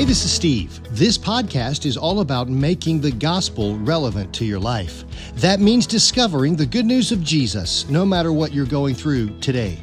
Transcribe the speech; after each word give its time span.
Hey, 0.00 0.06
this 0.06 0.24
is 0.24 0.32
Steve. 0.32 0.80
This 0.96 1.18
podcast 1.18 1.84
is 1.84 1.98
all 1.98 2.20
about 2.20 2.48
making 2.48 3.02
the 3.02 3.10
gospel 3.10 3.76
relevant 3.80 4.32
to 4.36 4.46
your 4.46 4.58
life. 4.58 5.04
That 5.34 5.60
means 5.60 5.86
discovering 5.86 6.56
the 6.56 6.64
good 6.64 6.86
news 6.86 7.12
of 7.12 7.22
Jesus 7.22 7.86
no 7.90 8.06
matter 8.06 8.32
what 8.32 8.54
you're 8.54 8.64
going 8.64 8.94
through 8.94 9.38
today. 9.40 9.76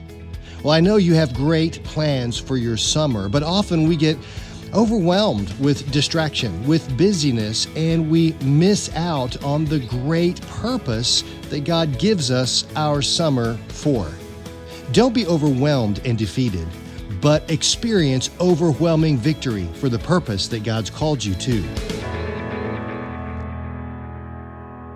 Well, 0.64 0.74
I 0.74 0.80
know 0.80 0.96
you 0.96 1.14
have 1.14 1.36
great 1.36 1.84
plans 1.84 2.40
for 2.40 2.58
your 2.58 2.77
summer, 2.77 3.30
but 3.30 3.44
often 3.44 3.88
we 3.88 3.95
get 3.95 4.18
overwhelmed 4.73 5.54
with 5.59 5.91
distraction, 5.91 6.66
with 6.66 6.98
busyness, 6.98 7.68
and 7.76 8.09
we 8.09 8.34
miss 8.41 8.91
out 8.95 9.44
on 9.44 9.66
the 9.66 9.81
great 9.81 10.41
purpose 10.48 11.23
that 11.52 11.63
God 11.63 11.99
gives 11.99 12.31
us 12.31 12.66
our 12.76 13.04
summer 13.04 13.54
for. 13.68 14.09
Don't 14.94 15.13
be 15.13 15.27
overwhelmed 15.27 16.02
and 16.05 16.18
defeated 16.18 16.68
but 17.21 17.49
experience 17.49 18.30
overwhelming 18.39 19.17
victory 19.17 19.67
for 19.75 19.89
the 19.89 19.99
purpose 19.99 20.48
that 20.49 20.63
God's 20.63 20.89
called 20.89 21.23
you 21.23 21.34
to. 21.35 21.63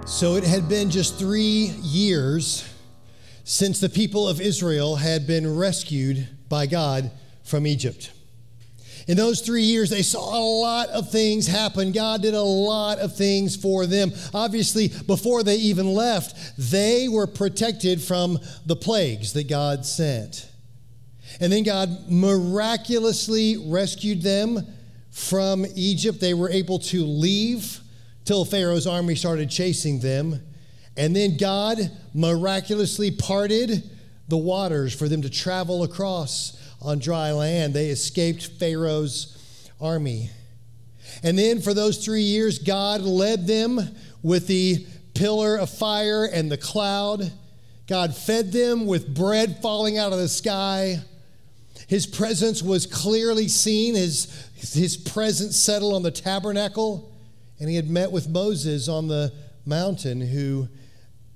So 0.05 0.35
it 0.35 0.43
had 0.43 0.67
been 0.67 0.89
just 0.89 1.17
three 1.17 1.71
years 1.81 2.67
since 3.43 3.79
the 3.79 3.89
people 3.89 4.27
of 4.27 4.41
Israel 4.41 4.95
had 4.97 5.25
been 5.25 5.55
rescued 5.57 6.27
by 6.49 6.67
God 6.67 7.11
from 7.43 7.65
Egypt. 7.65 8.11
In 9.07 9.17
those 9.17 9.41
three 9.41 9.63
years, 9.63 9.89
they 9.89 10.03
saw 10.03 10.37
a 10.37 10.45
lot 10.61 10.89
of 10.89 11.09
things 11.09 11.47
happen. 11.47 11.91
God 11.91 12.21
did 12.21 12.35
a 12.35 12.41
lot 12.41 12.99
of 12.99 13.15
things 13.15 13.55
for 13.55 13.85
them. 13.85 14.11
Obviously, 14.33 14.89
before 15.07 15.43
they 15.43 15.55
even 15.55 15.93
left, 15.93 16.35
they 16.57 17.07
were 17.07 17.25
protected 17.25 18.01
from 18.01 18.37
the 18.65 18.75
plagues 18.75 19.33
that 19.33 19.47
God 19.47 19.85
sent. 19.85 20.50
And 21.39 21.51
then 21.51 21.63
God 21.63 22.09
miraculously 22.09 23.57
rescued 23.67 24.21
them 24.21 24.59
from 25.11 25.65
Egypt. 25.75 26.19
They 26.19 26.33
were 26.33 26.49
able 26.49 26.79
to 26.79 27.05
leave 27.05 27.79
till 28.25 28.45
Pharaoh's 28.45 28.87
army 28.87 29.15
started 29.15 29.49
chasing 29.49 29.99
them. 29.99 30.41
And 30.97 31.15
then 31.15 31.37
God 31.37 31.79
miraculously 32.13 33.11
parted 33.11 33.89
the 34.27 34.37
waters 34.37 34.93
for 34.93 35.07
them 35.07 35.21
to 35.21 35.29
travel 35.29 35.83
across 35.83 36.57
on 36.81 36.99
dry 36.99 37.31
land. 37.31 37.73
They 37.73 37.89
escaped 37.89 38.47
Pharaoh's 38.59 39.37
army. 39.79 40.29
And 41.23 41.37
then 41.37 41.61
for 41.61 41.73
those 41.73 42.03
three 42.03 42.21
years, 42.21 42.59
God 42.59 43.01
led 43.01 43.47
them 43.47 43.79
with 44.23 44.47
the 44.47 44.85
pillar 45.13 45.57
of 45.57 45.69
fire 45.69 46.25
and 46.25 46.51
the 46.51 46.57
cloud. 46.57 47.31
God 47.87 48.15
fed 48.15 48.51
them 48.51 48.85
with 48.85 49.13
bread 49.13 49.59
falling 49.61 49.97
out 49.97 50.13
of 50.13 50.19
the 50.19 50.29
sky. 50.29 50.99
His 51.91 52.07
presence 52.07 52.63
was 52.63 52.85
clearly 52.87 53.49
seen, 53.49 53.95
his, 53.95 54.47
his 54.55 54.95
presence 54.95 55.57
settled 55.57 55.93
on 55.93 56.03
the 56.03 56.09
tabernacle, 56.09 57.11
and 57.59 57.69
he 57.69 57.75
had 57.75 57.89
met 57.89 58.13
with 58.13 58.29
Moses 58.29 58.87
on 58.87 59.09
the 59.09 59.33
mountain 59.65 60.21
who 60.21 60.69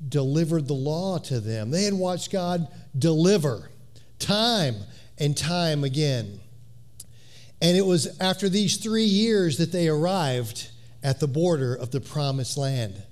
delivered 0.07 0.69
the 0.69 0.73
law 0.73 1.17
to 1.17 1.41
them. 1.41 1.71
They 1.71 1.83
had 1.83 1.93
watched 1.93 2.31
God 2.31 2.69
deliver 2.97 3.69
time 4.17 4.77
and 5.17 5.35
time 5.35 5.83
again. 5.83 6.39
And 7.61 7.75
it 7.75 7.85
was 7.85 8.17
after 8.21 8.47
these 8.47 8.77
three 8.77 9.03
years 9.03 9.57
that 9.57 9.73
they 9.73 9.89
arrived 9.89 10.69
at 11.03 11.19
the 11.19 11.27
border 11.27 11.75
of 11.75 11.91
the 11.91 11.99
promised 11.99 12.55
land. 12.55 13.03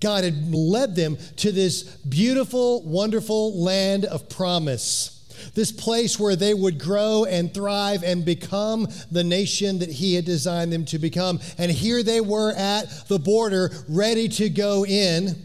God 0.00 0.24
had 0.24 0.54
led 0.54 0.96
them 0.96 1.18
to 1.36 1.52
this 1.52 1.82
beautiful, 1.82 2.82
wonderful 2.82 3.62
land 3.62 4.06
of 4.06 4.30
promise 4.30 5.13
this 5.54 5.72
place 5.72 6.18
where 6.18 6.36
they 6.36 6.54
would 6.54 6.78
grow 6.78 7.24
and 7.24 7.52
thrive 7.52 8.02
and 8.02 8.24
become 8.24 8.88
the 9.10 9.24
nation 9.24 9.78
that 9.80 9.90
he 9.90 10.14
had 10.14 10.24
designed 10.24 10.72
them 10.72 10.84
to 10.86 10.98
become. 10.98 11.40
And 11.58 11.70
here 11.70 12.02
they 12.02 12.20
were 12.20 12.52
at 12.52 13.08
the 13.08 13.18
border, 13.18 13.70
ready 13.88 14.28
to 14.28 14.48
go 14.48 14.84
in. 14.84 15.36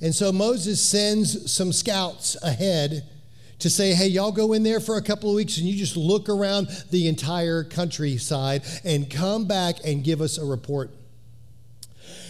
And 0.00 0.14
so 0.14 0.32
Moses 0.32 0.80
sends 0.80 1.52
some 1.52 1.72
scouts 1.72 2.36
ahead 2.42 3.04
to 3.60 3.70
say, 3.70 3.92
hey, 3.92 4.08
y'all 4.08 4.32
go 4.32 4.54
in 4.54 4.62
there 4.62 4.80
for 4.80 4.96
a 4.96 5.02
couple 5.02 5.30
of 5.30 5.36
weeks 5.36 5.58
and 5.58 5.66
you 5.66 5.76
just 5.76 5.96
look 5.96 6.28
around 6.28 6.68
the 6.90 7.08
entire 7.08 7.62
countryside 7.62 8.62
and 8.84 9.10
come 9.10 9.46
back 9.46 9.76
and 9.84 10.02
give 10.02 10.20
us 10.20 10.38
a 10.38 10.44
report. 10.44 10.90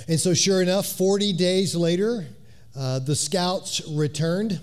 And 0.09 0.19
so, 0.19 0.34
sure 0.34 0.61
enough, 0.61 0.87
40 0.87 1.33
days 1.34 1.77
later, 1.77 2.27
uh, 2.77 2.99
the 2.99 3.15
scouts 3.15 3.81
returned 3.89 4.61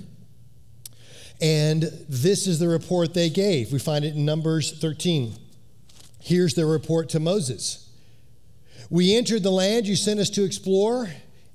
and 1.42 1.84
this 2.10 2.48
is 2.48 2.60
the 2.60 2.68
report 2.68 3.14
they 3.14 3.30
gave. 3.30 3.72
We 3.72 3.80
find 3.80 4.04
it 4.04 4.16
in 4.16 4.26
Numbers 4.26 4.80
13. 4.80 5.34
Here's 6.20 6.56
their 6.56 6.68
report 6.68 7.10
to 7.10 7.20
Moses 7.20 7.90
We 8.90 9.16
entered 9.16 9.44
the 9.44 9.52
land 9.52 9.88
you 9.88 9.96
sent 9.96 10.20
us 10.20 10.30
to 10.32 10.44
explore, 10.44 11.06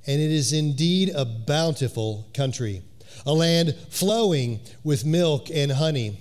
and 0.06 0.20
it 0.20 0.30
is 0.30 0.52
indeed 0.52 1.10
a 1.14 1.24
bountiful 1.24 2.28
country, 2.34 2.82
a 3.26 3.32
land 3.32 3.74
flowing 3.90 4.60
with 4.84 5.04
milk 5.04 5.48
and 5.52 5.72
honey. 5.72 6.18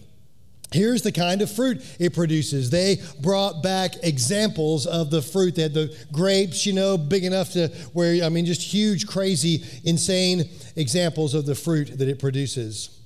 Here's 0.71 1.01
the 1.01 1.11
kind 1.11 1.41
of 1.41 1.51
fruit 1.51 1.83
it 1.99 2.13
produces. 2.13 2.69
They 2.69 2.97
brought 3.19 3.61
back 3.61 3.95
examples 4.03 4.85
of 4.85 5.11
the 5.11 5.21
fruit. 5.21 5.55
They 5.55 5.63
had 5.63 5.73
the 5.73 5.93
grapes, 6.13 6.65
you 6.65 6.71
know, 6.71 6.97
big 6.97 7.25
enough 7.25 7.51
to 7.51 7.67
where, 7.91 8.23
I 8.23 8.29
mean, 8.29 8.45
just 8.45 8.61
huge, 8.61 9.05
crazy, 9.05 9.65
insane 9.83 10.49
examples 10.77 11.33
of 11.33 11.45
the 11.45 11.55
fruit 11.55 11.97
that 11.97 12.07
it 12.07 12.19
produces. 12.19 13.00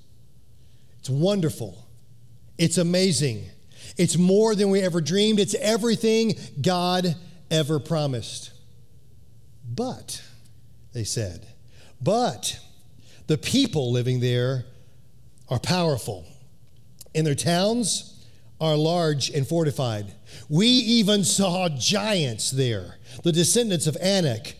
It's 1.05 1.09
wonderful. 1.11 1.88
It's 2.57 2.79
amazing. 2.79 3.45
It's 3.95 4.17
more 4.17 4.55
than 4.55 4.71
we 4.71 4.81
ever 4.81 5.01
dreamed. 5.01 5.39
It's 5.39 5.53
everything 5.53 6.33
God 6.59 7.16
ever 7.51 7.77
promised. 7.77 8.49
But, 9.71 10.23
they 10.94 11.03
said, 11.03 11.45
but 12.01 12.57
the 13.27 13.38
people 13.38 13.91
living 13.91 14.19
there 14.19 14.65
are 15.47 15.59
powerful, 15.59 16.25
and 17.13 17.27
their 17.27 17.35
towns 17.35 18.25
are 18.59 18.75
large 18.75 19.29
and 19.29 19.47
fortified. 19.47 20.11
We 20.49 20.65
even 20.65 21.23
saw 21.23 21.69
giants 21.69 22.49
there, 22.49 22.95
the 23.21 23.31
descendants 23.31 23.85
of 23.85 23.95
Anak 24.01 24.55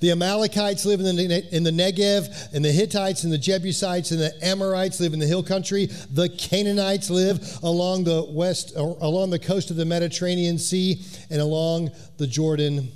the 0.00 0.10
Amalekites 0.10 0.84
live 0.84 1.00
in 1.00 1.16
the, 1.16 1.56
in 1.56 1.62
the 1.62 1.70
Negev, 1.70 2.52
and 2.52 2.64
the 2.64 2.72
Hittites 2.72 3.24
and 3.24 3.32
the 3.32 3.38
Jebusites 3.38 4.10
and 4.10 4.20
the 4.20 4.32
Amorites 4.44 5.00
live 5.00 5.12
in 5.12 5.18
the 5.18 5.26
hill 5.26 5.42
country. 5.42 5.86
The 6.10 6.28
Canaanites 6.28 7.10
live 7.10 7.58
along 7.62 8.04
the 8.04 8.26
west, 8.28 8.74
along 8.76 9.30
the 9.30 9.38
coast 9.38 9.70
of 9.70 9.76
the 9.76 9.84
Mediterranean 9.84 10.58
Sea, 10.58 11.02
and 11.30 11.40
along 11.40 11.90
the 12.16 12.26
Jordan 12.26 12.88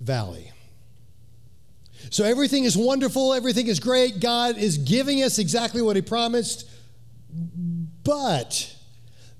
Valley. 0.00 0.52
So 2.10 2.24
everything 2.24 2.64
is 2.64 2.76
wonderful, 2.76 3.34
everything 3.34 3.66
is 3.66 3.80
great. 3.80 4.20
God 4.20 4.56
is 4.56 4.78
giving 4.78 5.22
us 5.22 5.38
exactly 5.38 5.82
what 5.82 5.96
He 5.96 6.02
promised. 6.02 6.68
But 8.04 8.74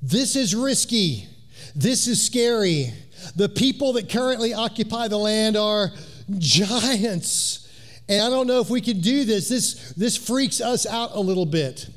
this 0.03 0.37
is 0.37 0.55
risky. 0.55 1.27
This 1.75 2.07
is 2.07 2.25
scary. 2.25 2.93
The 3.37 3.49
people 3.49 3.95
that 3.95 4.09
currently 4.09 4.53
occupy 4.55 5.09
the 5.09 5.19
land 5.19 5.57
are 5.57 5.91
giants. 6.37 7.65
And 8.09 8.23
I 8.23 8.31
don't 8.31 8.47
know 8.47 8.61
if 8.61 8.71
we 8.71 8.81
can 8.81 9.01
do 9.01 9.25
this. 9.25 9.49
This, 9.49 9.93
this 9.93 10.17
freaks 10.17 10.61
us 10.61 10.87
out 10.87 11.11
a 11.15 11.21
little 11.21 11.47
bit. 11.47 11.89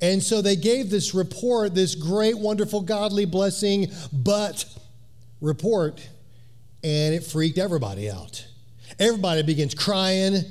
And 0.00 0.22
so 0.22 0.42
they 0.42 0.56
gave 0.56 0.90
this 0.90 1.14
report, 1.14 1.74
this 1.74 1.94
great, 1.94 2.36
wonderful, 2.36 2.82
godly 2.82 3.24
blessing, 3.24 3.86
but 4.12 4.64
report, 5.40 6.06
and 6.82 7.14
it 7.14 7.24
freaked 7.24 7.58
everybody 7.58 8.10
out. 8.10 8.46
Everybody 8.98 9.42
begins 9.42 9.74
crying 9.74 10.42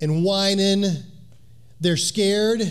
and 0.00 0.24
whining. 0.24 0.84
They're 1.80 1.96
scared. 1.96 2.62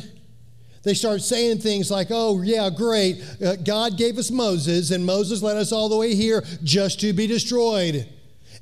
They 0.84 0.94
start 0.94 1.22
saying 1.22 1.60
things 1.60 1.92
like, 1.92 2.08
oh, 2.10 2.42
yeah, 2.42 2.70
great. 2.70 3.24
Uh, 3.44 3.56
God 3.56 3.98
gave 3.98 4.18
us 4.18 4.32
Moses, 4.32 4.92
and 4.92 5.06
Moses 5.06 5.44
led 5.44 5.58
us 5.58 5.72
all 5.72 5.90
the 5.90 5.98
way 5.98 6.16
here 6.16 6.44
just 6.64 7.00
to 7.02 7.14
be 7.14 7.28
destroyed. 7.28 8.08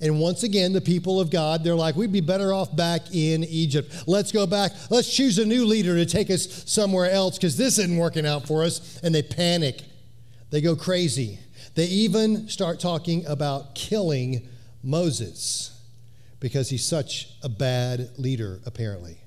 And 0.01 0.19
once 0.19 0.43
again, 0.43 0.71
the 0.71 0.81
people 0.81 1.19
of 1.19 1.29
God, 1.29 1.63
they're 1.63 1.75
like, 1.75 1.95
we'd 1.95 2.11
be 2.11 2.21
better 2.21 2.53
off 2.53 2.73
back 2.73 3.13
in 3.13 3.43
Egypt. 3.43 3.93
Let's 4.07 4.31
go 4.31 4.47
back. 4.47 4.71
Let's 4.89 5.13
choose 5.13 5.37
a 5.39 5.45
new 5.45 5.65
leader 5.65 5.95
to 5.95 6.05
take 6.05 6.29
us 6.29 6.63
somewhere 6.71 7.11
else 7.11 7.37
because 7.37 7.57
this 7.57 7.77
isn't 7.79 7.97
working 7.97 8.25
out 8.25 8.47
for 8.47 8.63
us. 8.63 8.99
And 9.03 9.13
they 9.13 9.21
panic. 9.21 9.81
They 10.51 10.61
go 10.61 10.75
crazy. 10.75 11.39
They 11.75 11.85
even 11.85 12.47
start 12.47 12.79
talking 12.79 13.25
about 13.25 13.75
killing 13.75 14.47
Moses 14.83 15.77
because 16.39 16.69
he's 16.69 16.85
such 16.85 17.33
a 17.43 17.49
bad 17.49 18.11
leader, 18.17 18.61
apparently. 18.65 19.17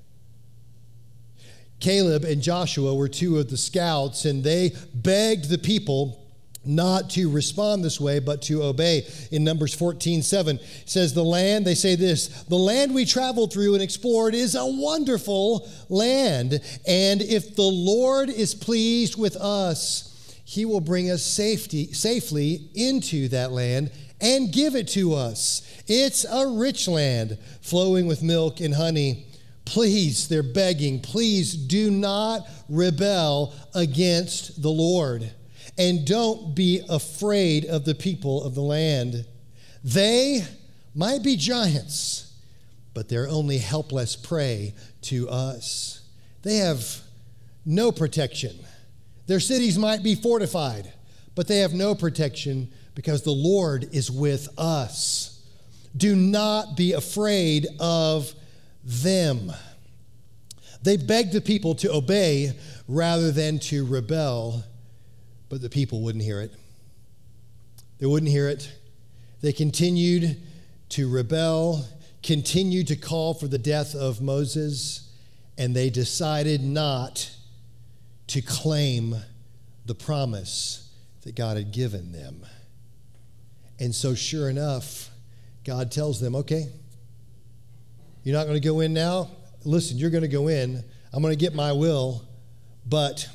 Caleb 1.79 2.23
and 2.23 2.41
Joshua 2.41 2.95
were 2.95 3.09
two 3.09 3.37
of 3.37 3.49
the 3.49 3.57
scouts, 3.57 4.25
and 4.25 4.43
they 4.43 4.71
begged 4.93 5.49
the 5.49 5.57
people 5.57 6.22
not 6.65 7.09
to 7.11 7.29
respond 7.29 7.83
this 7.83 7.99
way, 7.99 8.19
but 8.19 8.41
to 8.43 8.63
obey. 8.63 9.05
In 9.31 9.43
Numbers 9.43 9.73
14, 9.73 10.21
7, 10.21 10.59
says, 10.85 11.13
The 11.13 11.23
land, 11.23 11.65
they 11.65 11.75
say 11.75 11.95
this, 11.95 12.43
the 12.43 12.55
land 12.55 12.93
we 12.93 13.05
traveled 13.05 13.51
through 13.51 13.73
and 13.73 13.83
explored 13.83 14.33
is 14.35 14.55
a 14.55 14.65
wonderful 14.65 15.69
land. 15.89 16.59
And 16.87 17.21
if 17.21 17.55
the 17.55 17.61
Lord 17.63 18.29
is 18.29 18.55
pleased 18.55 19.17
with 19.17 19.35
us, 19.35 20.09
he 20.45 20.65
will 20.65 20.81
bring 20.81 21.09
us 21.09 21.23
safety, 21.23 21.91
safely 21.93 22.69
into 22.75 23.27
that 23.29 23.51
land 23.51 23.91
and 24.21 24.53
give 24.53 24.75
it 24.75 24.87
to 24.89 25.13
us. 25.13 25.61
It's 25.87 26.25
a 26.25 26.47
rich 26.47 26.87
land 26.87 27.37
flowing 27.61 28.07
with 28.07 28.23
milk 28.23 28.61
and 28.61 28.73
honey. 28.73 29.25
Please, 29.65 30.27
they're 30.27 30.43
begging, 30.43 30.99
please 30.99 31.53
do 31.53 31.89
not 31.89 32.47
rebel 32.69 33.53
against 33.73 34.61
the 34.61 34.69
Lord. 34.69 35.31
And 35.77 36.05
don't 36.05 36.55
be 36.55 36.81
afraid 36.87 37.65
of 37.65 37.85
the 37.85 37.95
people 37.95 38.43
of 38.43 38.55
the 38.55 38.61
land. 38.61 39.25
They 39.83 40.45
might 40.93 41.23
be 41.23 41.35
giants, 41.35 42.33
but 42.93 43.09
they're 43.09 43.27
only 43.27 43.57
helpless 43.57 44.15
prey 44.15 44.75
to 45.03 45.27
us. 45.29 46.01
They 46.43 46.57
have 46.57 46.85
no 47.65 47.91
protection. 47.91 48.55
Their 49.25 49.39
cities 49.39 49.77
might 49.77 50.03
be 50.03 50.15
fortified, 50.15 50.93
but 51.35 51.47
they 51.47 51.59
have 51.59 51.73
no 51.73 51.95
protection 51.95 52.71
because 52.95 53.23
the 53.23 53.31
Lord 53.31 53.89
is 53.91 54.11
with 54.11 54.49
us. 54.57 55.41
Do 55.95 56.15
not 56.15 56.75
be 56.77 56.93
afraid 56.93 57.67
of 57.79 58.33
them. 58.83 59.51
They 60.81 60.97
begged 60.97 61.33
the 61.33 61.41
people 61.41 61.75
to 61.75 61.93
obey 61.93 62.53
rather 62.87 63.31
than 63.31 63.59
to 63.59 63.85
rebel, 63.85 64.63
but 65.53 65.61
the 65.61 65.69
people 65.69 66.01
wouldn't 66.01 66.23
hear 66.23 66.41
it. 66.41 66.51
They 67.99 68.07
wouldn't 68.07 68.31
hear 68.31 68.49
it. 68.49 68.75
They 69.41 69.53
continued 69.53 70.41
to 70.89 71.07
rebel, 71.07 71.87
continued 72.23 72.87
to 72.87 72.95
call 72.95 73.35
for 73.35 73.47
the 73.47 73.59
death 73.59 73.93
of 73.93 74.19
Moses, 74.19 75.13
and 75.55 75.75
they 75.75 75.91
decided 75.91 76.63
not 76.63 77.29
to 78.29 78.41
claim 78.41 79.15
the 79.85 79.93
promise 79.93 80.91
that 81.21 81.35
God 81.35 81.55
had 81.55 81.71
given 81.71 82.11
them. 82.11 82.43
And 83.79 83.93
so, 83.93 84.15
sure 84.15 84.49
enough, 84.49 85.11
God 85.65 85.91
tells 85.91 86.19
them, 86.19 86.35
okay, 86.37 86.65
you're 88.23 88.35
not 88.35 88.47
going 88.47 88.59
to 88.59 88.67
go 88.67 88.79
in 88.79 88.91
now? 88.91 89.29
Listen, 89.65 89.99
you're 89.99 90.09
going 90.09 90.23
to 90.23 90.27
go 90.27 90.47
in. 90.47 90.83
I'm 91.13 91.21
going 91.21 91.31
to 91.31 91.39
get 91.39 91.53
my 91.53 91.71
will, 91.73 92.27
but 92.87 93.29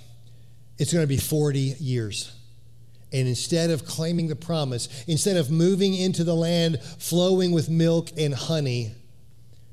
it's 0.79 0.93
going 0.93 1.03
to 1.03 1.09
be 1.09 1.17
40 1.17 1.59
years. 1.59 2.35
And 3.13 3.27
instead 3.27 3.71
of 3.71 3.85
claiming 3.85 4.29
the 4.29 4.37
promise, 4.37 5.05
instead 5.07 5.37
of 5.37 5.51
moving 5.51 5.95
into 5.95 6.25
the 6.25 6.35
land 6.35 6.81
flowing 6.83 7.53
with 7.53 7.69
milk 7.69 8.11
and 8.19 8.35
honey, 8.35 8.93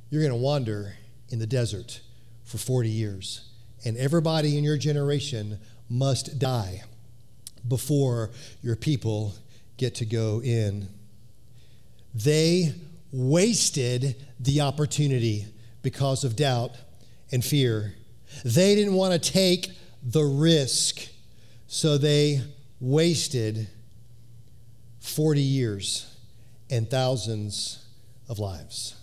you're 0.09 0.21
going 0.21 0.31
to 0.31 0.37
wander 0.37 0.93
in 1.29 1.39
the 1.39 1.47
desert 1.47 2.01
for 2.43 2.57
40 2.57 2.89
years. 2.89 3.49
And 3.83 3.97
everybody 3.97 4.57
in 4.57 4.63
your 4.63 4.77
generation 4.77 5.59
must 5.89 6.39
die 6.39 6.83
before 7.67 8.31
your 8.61 8.75
people 8.75 9.33
get 9.77 9.95
to 9.95 10.05
go 10.05 10.41
in. 10.41 10.87
They 12.13 12.73
wasted 13.11 14.15
the 14.39 14.61
opportunity 14.61 15.45
because 15.81 16.23
of 16.23 16.35
doubt 16.35 16.71
and 17.31 17.43
fear. 17.43 17.93
They 18.43 18.75
didn't 18.75 18.93
want 18.93 19.21
to 19.21 19.31
take 19.31 19.69
the 20.05 20.23
risk, 20.23 21.07
so 21.67 21.97
they 21.97 22.41
wasted 22.79 23.67
40 24.99 25.41
years 25.41 26.15
and 26.69 26.89
thousands 26.89 27.85
of 28.29 28.37
lives. 28.37 28.95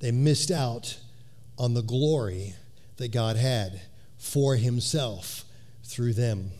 They 0.00 0.10
missed 0.10 0.50
out 0.50 0.98
on 1.58 1.74
the 1.74 1.82
glory 1.82 2.54
that 2.96 3.12
God 3.12 3.36
had 3.36 3.80
for 4.18 4.56
Himself 4.56 5.44
through 5.84 6.12
them. 6.12 6.52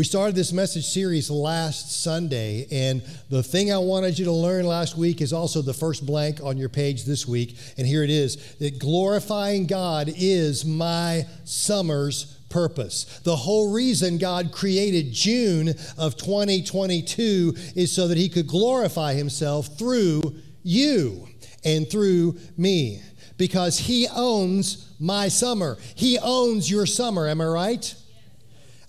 We 0.00 0.04
started 0.04 0.34
this 0.34 0.50
message 0.50 0.86
series 0.86 1.30
last 1.30 2.02
Sunday, 2.02 2.66
and 2.72 3.02
the 3.28 3.42
thing 3.42 3.70
I 3.70 3.76
wanted 3.76 4.18
you 4.18 4.24
to 4.24 4.32
learn 4.32 4.64
last 4.64 4.96
week 4.96 5.20
is 5.20 5.30
also 5.30 5.60
the 5.60 5.74
first 5.74 6.06
blank 6.06 6.42
on 6.42 6.56
your 6.56 6.70
page 6.70 7.04
this 7.04 7.28
week. 7.28 7.58
And 7.76 7.86
here 7.86 8.02
it 8.02 8.08
is 8.08 8.54
that 8.60 8.78
glorifying 8.78 9.66
God 9.66 10.10
is 10.16 10.64
my 10.64 11.26
summer's 11.44 12.38
purpose. 12.48 13.20
The 13.24 13.36
whole 13.36 13.74
reason 13.74 14.16
God 14.16 14.52
created 14.52 15.12
June 15.12 15.74
of 15.98 16.16
2022 16.16 17.54
is 17.76 17.94
so 17.94 18.08
that 18.08 18.16
He 18.16 18.30
could 18.30 18.46
glorify 18.46 19.12
Himself 19.12 19.76
through 19.76 20.34
you 20.62 21.28
and 21.62 21.90
through 21.90 22.38
me 22.56 23.02
because 23.36 23.78
He 23.78 24.08
owns 24.08 24.94
my 24.98 25.28
summer. 25.28 25.76
He 25.94 26.18
owns 26.18 26.70
your 26.70 26.86
summer, 26.86 27.28
am 27.28 27.42
I 27.42 27.46
right? 27.46 27.94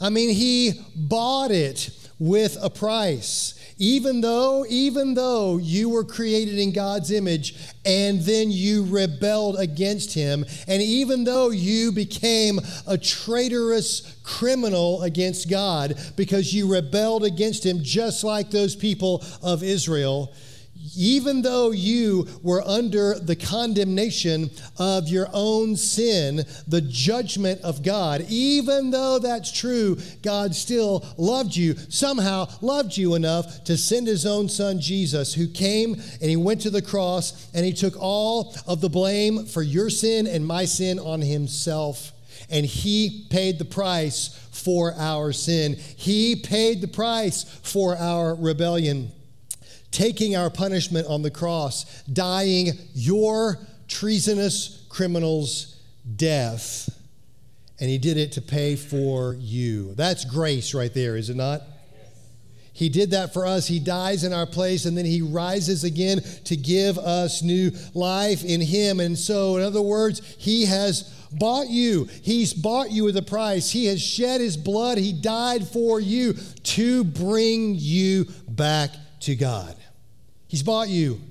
I 0.02 0.10
mean, 0.10 0.32
he 0.32 0.74
bought 0.96 1.52
it 1.52 1.92
with 2.18 2.58
a 2.62 2.70
price. 2.70 3.58
Even 3.78 4.22
though, 4.22 4.64
even 4.70 5.16
though 5.16 5.58
you 5.58 5.90
were 5.90 6.04
created 6.04 6.60
in 6.60 6.72
God's 6.72 7.10
image 7.10 7.56
and 7.84 8.22
then 8.22 8.52
you 8.52 8.86
rebelled 8.86 9.58
against 9.58 10.14
him, 10.14 10.46
and 10.68 10.84
even 10.84 11.24
though 11.24 11.50
you 11.50 11.92
became 11.92 12.60
a 12.86 12.96
traitorous 12.96 14.20
criminal 14.24 15.02
against 15.02 15.50
God 15.50 15.96
because 16.16 16.54
you 16.54 16.72
rebelled 16.72 17.24
against 17.24 17.66
him, 17.66 17.80
just 17.82 18.24
like 18.24 18.52
those 18.52 18.76
people 18.76 19.24
of 19.42 19.64
Israel, 19.64 20.32
even 20.96 21.42
though 21.42 21.72
you 21.72 22.28
were 22.42 22.62
under 22.66 23.18
the 23.20 23.36
condemnation 23.36 24.50
of 24.78 25.08
your 25.08 25.28
own 25.34 25.76
sin, 25.76 26.44
the 26.68 26.82
judgment 26.82 27.62
of 27.62 27.84
God, 27.84 28.26
even 28.30 28.92
though 28.92 29.20
that's 29.20 29.52
true, 29.52 29.98
God 30.22 30.56
still 30.56 31.06
loved 31.18 31.56
you, 31.56 31.76
somehow 31.90 32.48
loved 32.62 32.98
you 32.98 33.16
enough 33.16 33.64
to 33.66 33.78
send 33.78 34.08
his 34.08 34.26
own 34.26 34.50
son 34.50 34.80
Jesus, 34.80 35.34
who 35.34 35.48
came 35.48 35.94
and 35.94 36.30
he 36.30 36.36
went 36.36 36.62
to 36.62 36.70
the 36.70 36.82
cross 36.82 37.50
and 37.54 37.66
he 37.66 37.74
took 37.74 37.96
all 37.98 38.56
of 38.68 38.82
the 38.82 38.90
blame 38.90 39.46
for 39.46 39.62
your 39.62 39.90
sin 39.90 40.28
and 40.28 40.46
my 40.46 40.66
sin 40.66 41.00
on 41.00 41.22
himself. 41.22 42.12
And 42.50 42.66
he 42.66 43.28
paid 43.30 43.60
the 43.60 43.66
price 43.66 44.38
for 44.52 44.94
our 44.96 45.32
sin, 45.32 45.76
he 45.96 46.36
paid 46.36 46.82
the 46.82 46.88
price 46.88 47.44
for 47.64 47.96
our 47.96 48.36
rebellion 48.36 49.12
taking 49.92 50.36
our 50.36 50.50
punishment 50.50 51.08
on 51.08 51.22
the 51.22 51.32
cross, 51.32 52.04
dying 52.04 52.70
your 52.94 53.60
treasonous 53.88 54.86
criminal's 54.90 55.82
death. 56.16 56.90
And 57.80 57.90
he 57.90 57.98
did 57.98 58.18
it 58.18 58.34
to 58.34 58.42
pay 58.42 58.76
for 58.76 59.36
you. 59.40 59.94
That's 59.96 60.24
grace 60.26 60.74
right 60.74 60.94
there, 60.94 61.16
is 61.16 61.30
it 61.30 61.36
not? 61.36 61.62
He 62.74 62.90
did 62.90 63.12
that 63.12 63.34
for 63.34 63.46
us. 63.46 63.68
He 63.68 63.80
dies 63.80 64.24
in 64.24 64.34
our 64.34 64.46
place 64.46 64.86
and 64.86 64.98
then 64.98 65.06
he 65.06 65.22
rises 65.22 65.84
again 65.84 66.22
to 66.46 66.56
give 66.56 66.98
us 66.98 67.44
new 67.44 67.72
life 67.94 68.44
in 68.44 68.62
him. 68.62 69.00
And 69.00 69.18
so, 69.18 69.58
in 69.58 69.64
other 69.64 69.82
words, 69.82 70.22
he 70.38 70.66
has 70.66 71.04
bought 71.32 71.70
you. 71.70 72.08
He's 72.22 72.54
bought 72.54 72.92
you 72.92 73.04
with 73.04 73.18
a 73.18 73.22
price. 73.22 73.70
He 73.70 73.86
has 73.88 74.02
shed 74.02 74.42
his 74.42 74.58
blood. 74.58 74.98
He 74.98 75.14
died 75.14 75.68
for 75.68 76.00
you 76.00 76.34
to 76.34 77.04
bring 77.04 77.76
you 77.76 78.26
back 78.48 78.92
to 79.22 79.36
God. 79.36 79.76
He's 80.52 80.64
bought 80.64 80.90
you, 80.90 81.22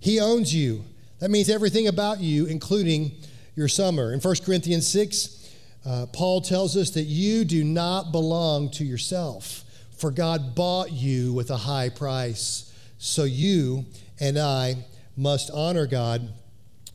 He 0.00 0.18
owns 0.18 0.52
you. 0.52 0.82
That 1.20 1.30
means 1.30 1.48
everything 1.48 1.86
about 1.86 2.18
you, 2.18 2.46
including 2.46 3.12
your 3.54 3.68
summer. 3.68 4.12
In 4.12 4.18
1 4.18 4.34
Corinthians 4.44 4.88
6, 4.88 5.54
uh, 5.86 6.06
Paul 6.12 6.40
tells 6.40 6.76
us 6.76 6.90
that 6.90 7.04
you 7.04 7.44
do 7.44 7.62
not 7.62 8.10
belong 8.10 8.72
to 8.72 8.84
yourself, 8.84 9.62
for 9.96 10.10
God 10.10 10.56
bought 10.56 10.90
you 10.90 11.32
with 11.32 11.52
a 11.52 11.56
high 11.56 11.90
price. 11.90 12.74
So 12.98 13.22
you 13.22 13.86
and 14.18 14.36
I 14.36 14.84
must 15.16 15.48
honor 15.52 15.86
God 15.86 16.28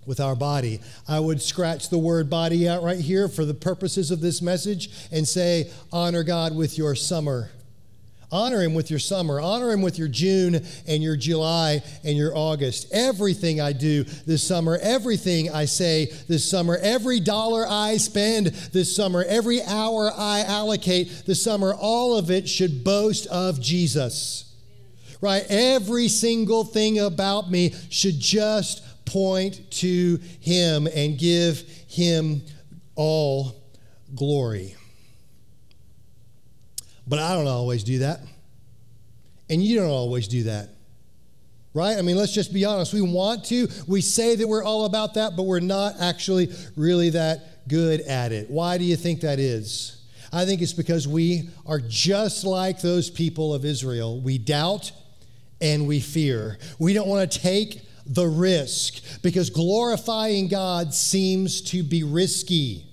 with 0.06 0.20
our 0.20 0.36
body. 0.36 0.82
I 1.08 1.22
would 1.22 1.42
scratch 1.42 1.88
the 1.88 1.98
word 1.98 2.30
body 2.30 2.68
out 2.68 2.84
right 2.84 3.00
here 3.00 3.30
for 3.30 3.46
the 3.46 3.54
purposes 3.54 4.12
of 4.12 4.20
this 4.20 4.42
message 4.42 4.90
and 5.10 5.26
say, 5.26 5.72
honor 5.94 6.24
God 6.24 6.54
with 6.54 6.78
your 6.78 6.96
summer. 6.96 7.50
Honor 8.32 8.62
him 8.62 8.74
with 8.74 8.90
your 8.90 9.00
summer. 9.00 9.42
Honor 9.42 9.72
him 9.72 9.82
with 9.82 10.00
your 10.00 10.08
June 10.08 10.66
and 10.88 11.04
your 11.04 11.18
July 11.18 11.84
and 12.04 12.16
your 12.16 12.36
August. 12.36 12.88
Everything 12.94 13.60
I 13.60 13.74
do 13.74 14.04
this 14.26 14.42
summer, 14.42 14.80
everything 14.82 15.52
I 15.52 15.66
say 15.66 16.06
this 16.30 16.50
summer, 16.50 16.78
every 16.82 17.20
dollar 17.20 17.66
I 17.68 17.98
spend 17.98 18.48
this 18.48 18.96
summer, 18.96 19.26
every 19.28 19.62
hour 19.64 20.12
I 20.16 20.42
allocate 20.42 21.24
this 21.26 21.44
summer, 21.44 21.74
all 21.74 22.18
of 22.18 22.32
it 22.32 22.48
should 22.48 22.86
boast 22.86 23.28
of 23.28 23.60
Jesus. 23.60 24.56
Right? 25.20 25.46
Every 25.50 26.08
single 26.08 26.64
thing 26.64 27.00
about 27.00 27.52
me 27.52 27.76
should 27.90 28.20
just 28.20 29.06
point 29.06 29.70
to 29.72 30.20
him 30.40 30.88
and 30.88 31.18
give 31.18 31.60
him 31.88 32.44
all 32.96 33.56
glory. 34.16 34.76
But 37.12 37.20
I 37.20 37.34
don't 37.34 37.48
always 37.48 37.84
do 37.84 38.00
that. 38.00 38.22
And 39.50 39.62
you 39.62 39.76
don't 39.76 39.90
always 39.90 40.30
do 40.30 40.44
that. 40.44 40.70
Right? 41.74 41.98
I 41.98 42.02
mean, 42.02 42.16
let's 42.16 42.34
just 42.34 42.54
be 42.54 42.64
honest. 42.64 42.94
We 42.94 43.02
want 43.02 43.44
to. 43.48 43.68
We 43.86 44.00
say 44.00 44.38
that 44.38 44.48
we're 44.48 44.64
all 44.64 44.86
about 44.86 45.16
that, 45.16 45.36
but 45.36 45.44
we're 45.44 45.60
not 45.60 45.96
actually 46.00 46.54
really 46.78 47.10
that 47.10 47.68
good 47.68 48.00
at 48.00 48.32
it. 48.32 48.50
Why 48.50 48.78
do 48.78 48.86
you 48.86 48.96
think 48.96 49.20
that 49.22 49.40
is? 49.40 50.02
I 50.32 50.46
think 50.46 50.62
it's 50.62 50.72
because 50.72 51.06
we 51.06 51.50
are 51.66 51.82
just 51.82 52.46
like 52.46 52.80
those 52.80 53.10
people 53.10 53.54
of 53.54 53.66
Israel. 53.66 54.22
We 54.22 54.38
doubt 54.38 54.94
and 55.60 55.90
we 55.90 56.00
fear. 56.00 56.60
We 56.80 56.94
don't 56.94 57.10
want 57.10 57.30
to 57.30 57.40
take 57.40 57.82
the 58.06 58.26
risk 58.26 59.22
because 59.22 59.50
glorifying 59.50 60.48
God 60.48 60.94
seems 60.94 61.62
to 61.72 61.84
be 61.84 62.04
risky. 62.04 62.86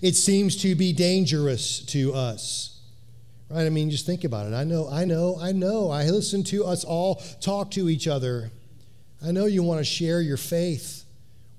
It 0.00 0.16
seems 0.16 0.56
to 0.62 0.74
be 0.74 0.94
dangerous 0.94 1.80
to 1.86 2.14
us. 2.14 2.75
Right? 3.48 3.66
I 3.66 3.70
mean, 3.70 3.90
just 3.90 4.06
think 4.06 4.24
about 4.24 4.46
it. 4.46 4.54
I 4.54 4.64
know, 4.64 4.88
I 4.88 5.04
know, 5.04 5.38
I 5.40 5.52
know. 5.52 5.90
I 5.90 6.04
listen 6.04 6.42
to 6.44 6.64
us 6.64 6.84
all 6.84 7.16
talk 7.40 7.70
to 7.72 7.88
each 7.88 8.08
other. 8.08 8.50
I 9.24 9.30
know 9.30 9.46
you 9.46 9.62
want 9.62 9.78
to 9.78 9.84
share 9.84 10.20
your 10.20 10.36
faith 10.36 11.04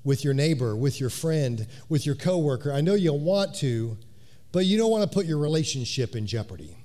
with 0.03 0.23
your 0.23 0.33
neighbor, 0.33 0.75
with 0.75 0.99
your 0.99 1.09
friend, 1.09 1.67
with 1.89 2.05
your 2.05 2.15
coworker. 2.15 2.71
I 2.71 2.81
know 2.81 2.93
you 2.93 3.13
want 3.13 3.55
to, 3.55 3.97
but 4.51 4.65
you 4.65 4.77
don't 4.77 4.91
want 4.91 5.03
to 5.03 5.13
put 5.13 5.25
your 5.25 5.37
relationship 5.37 6.15
in 6.15 6.27
jeopardy. 6.27 6.75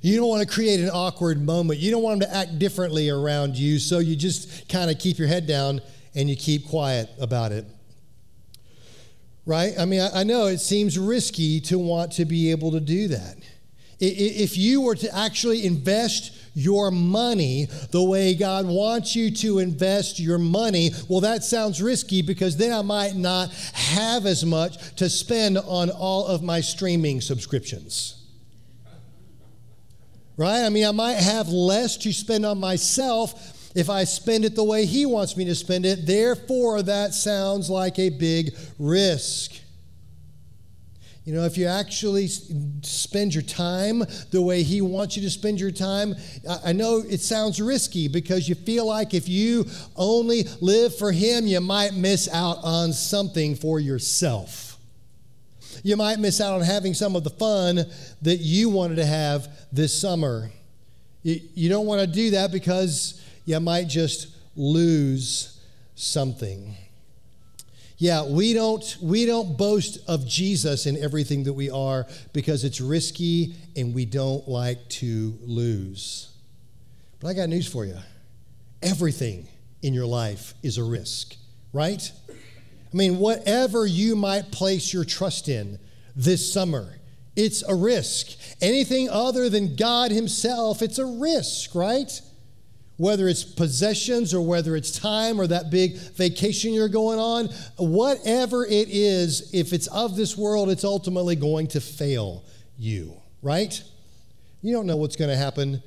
You 0.00 0.16
don't 0.16 0.28
want 0.28 0.46
to 0.46 0.52
create 0.52 0.80
an 0.80 0.90
awkward 0.90 1.40
moment. 1.40 1.78
You 1.78 1.92
don't 1.92 2.02
want 2.02 2.20
them 2.20 2.28
to 2.28 2.36
act 2.36 2.58
differently 2.58 3.08
around 3.08 3.56
you, 3.56 3.78
so 3.78 4.00
you 4.00 4.16
just 4.16 4.68
kind 4.68 4.90
of 4.90 4.98
keep 4.98 5.18
your 5.18 5.28
head 5.28 5.46
down 5.46 5.80
and 6.14 6.28
you 6.28 6.34
keep 6.34 6.66
quiet 6.66 7.08
about 7.20 7.52
it. 7.52 7.66
Right? 9.44 9.72
I 9.78 9.84
mean, 9.86 10.08
I 10.14 10.22
know 10.22 10.46
it 10.46 10.58
seems 10.58 10.98
risky 10.98 11.60
to 11.62 11.78
want 11.78 12.12
to 12.12 12.24
be 12.24 12.50
able 12.52 12.70
to 12.72 12.80
do 12.80 13.08
that. 13.08 13.36
If 13.98 14.56
you 14.56 14.80
were 14.80 14.96
to 14.96 15.16
actually 15.16 15.64
invest 15.64 16.36
your 16.54 16.90
money 16.90 17.68
the 17.90 18.02
way 18.02 18.34
God 18.34 18.66
wants 18.66 19.14
you 19.14 19.30
to 19.30 19.60
invest 19.60 20.18
your 20.18 20.38
money, 20.38 20.90
well, 21.08 21.20
that 21.20 21.44
sounds 21.44 21.80
risky 21.80 22.20
because 22.22 22.56
then 22.56 22.72
I 22.72 22.82
might 22.82 23.14
not 23.14 23.50
have 23.74 24.26
as 24.26 24.44
much 24.44 24.96
to 24.96 25.08
spend 25.08 25.56
on 25.58 25.90
all 25.90 26.26
of 26.26 26.42
my 26.42 26.60
streaming 26.60 27.20
subscriptions 27.20 28.22
right? 30.36 30.64
I 30.64 30.68
mean, 30.68 30.86
I 30.86 30.90
might 30.90 31.18
have 31.18 31.48
less 31.48 31.96
to 31.98 32.12
spend 32.12 32.44
on 32.44 32.58
myself 32.58 33.61
if 33.74 33.88
I 33.88 34.04
spend 34.04 34.44
it 34.44 34.54
the 34.54 34.64
way 34.64 34.84
He 34.84 35.06
wants 35.06 35.36
me 35.36 35.44
to 35.46 35.54
spend 35.54 35.86
it. 35.86 36.06
Therefore, 36.06 36.82
that 36.82 37.14
sounds 37.14 37.70
like 37.70 37.98
a 37.98 38.10
big 38.10 38.54
risk. 38.78 39.52
You 41.24 41.34
know, 41.34 41.44
if 41.44 41.56
you 41.56 41.66
actually 41.66 42.26
spend 42.26 43.32
your 43.32 43.44
time 43.44 44.02
the 44.32 44.42
way 44.42 44.62
He 44.64 44.80
wants 44.80 45.16
you 45.16 45.22
to 45.22 45.30
spend 45.30 45.60
your 45.60 45.70
time, 45.70 46.14
I 46.64 46.72
know 46.72 47.02
it 47.08 47.20
sounds 47.20 47.60
risky 47.60 48.08
because 48.08 48.48
you 48.48 48.56
feel 48.56 48.86
like 48.86 49.14
if 49.14 49.28
you 49.28 49.66
only 49.94 50.44
live 50.60 50.96
for 50.96 51.12
Him, 51.12 51.46
you 51.46 51.60
might 51.60 51.94
miss 51.94 52.28
out 52.28 52.58
on 52.64 52.92
something 52.92 53.54
for 53.54 53.78
yourself 53.78 54.72
you 55.82 55.96
might 55.96 56.18
miss 56.18 56.40
out 56.40 56.54
on 56.54 56.62
having 56.62 56.94
some 56.94 57.16
of 57.16 57.24
the 57.24 57.30
fun 57.30 57.84
that 58.22 58.36
you 58.36 58.68
wanted 58.68 58.96
to 58.96 59.06
have 59.06 59.48
this 59.72 59.98
summer. 59.98 60.50
You, 61.22 61.68
don't 61.68 61.86
want 61.86 62.00
to 62.00 62.06
do 62.06 62.30
that 62.30 62.50
because 62.50 63.21
you 63.44 63.58
might 63.60 63.88
just 63.88 64.28
lose 64.56 65.60
something. 65.94 66.76
Yeah, 67.98 68.24
we 68.24 68.52
don't 68.52 68.96
we 69.00 69.26
don't 69.26 69.56
boast 69.56 69.98
of 70.08 70.26
Jesus 70.26 70.86
in 70.86 70.96
everything 70.96 71.44
that 71.44 71.52
we 71.52 71.70
are 71.70 72.06
because 72.32 72.64
it's 72.64 72.80
risky 72.80 73.54
and 73.76 73.94
we 73.94 74.06
don't 74.06 74.48
like 74.48 74.88
to 75.00 75.38
lose. 75.42 76.30
But 77.20 77.28
I 77.28 77.34
got 77.34 77.48
news 77.48 77.68
for 77.68 77.84
you. 77.84 77.96
Everything 78.82 79.46
in 79.82 79.94
your 79.94 80.06
life 80.06 80.54
is 80.62 80.78
a 80.78 80.82
risk, 80.82 81.36
right? 81.72 82.10
I 82.28 82.96
mean, 82.96 83.18
whatever 83.18 83.86
you 83.86 84.16
might 84.16 84.50
place 84.50 84.92
your 84.92 85.04
trust 85.04 85.48
in 85.48 85.78
this 86.16 86.52
summer, 86.52 86.98
it's 87.36 87.62
a 87.62 87.74
risk. 87.74 88.36
Anything 88.60 89.08
other 89.08 89.48
than 89.48 89.76
God 89.76 90.10
Himself, 90.10 90.82
it's 90.82 90.98
a 90.98 91.06
risk, 91.06 91.74
right? 91.74 92.20
Whether 92.98 93.26
it's 93.28 93.42
possessions 93.42 94.34
or 94.34 94.46
whether 94.46 94.76
it's 94.76 94.98
time 94.98 95.40
or 95.40 95.46
that 95.46 95.70
big 95.70 95.96
vacation 95.96 96.72
you're 96.72 96.88
going 96.88 97.18
on, 97.18 97.46
whatever 97.76 98.64
it 98.64 98.88
is, 98.90 99.52
if 99.54 99.72
it's 99.72 99.86
of 99.88 100.16
this 100.16 100.36
world, 100.36 100.70
it's 100.70 100.84
ultimately 100.84 101.34
going 101.34 101.66
to 101.68 101.80
fail 101.80 102.44
you, 102.78 103.16
right? 103.40 103.82
You 104.60 104.72
don't 104.72 104.86
know 104.86 104.96
what's 104.96 105.16
going 105.16 105.30
to 105.30 105.36
happen 105.36 105.82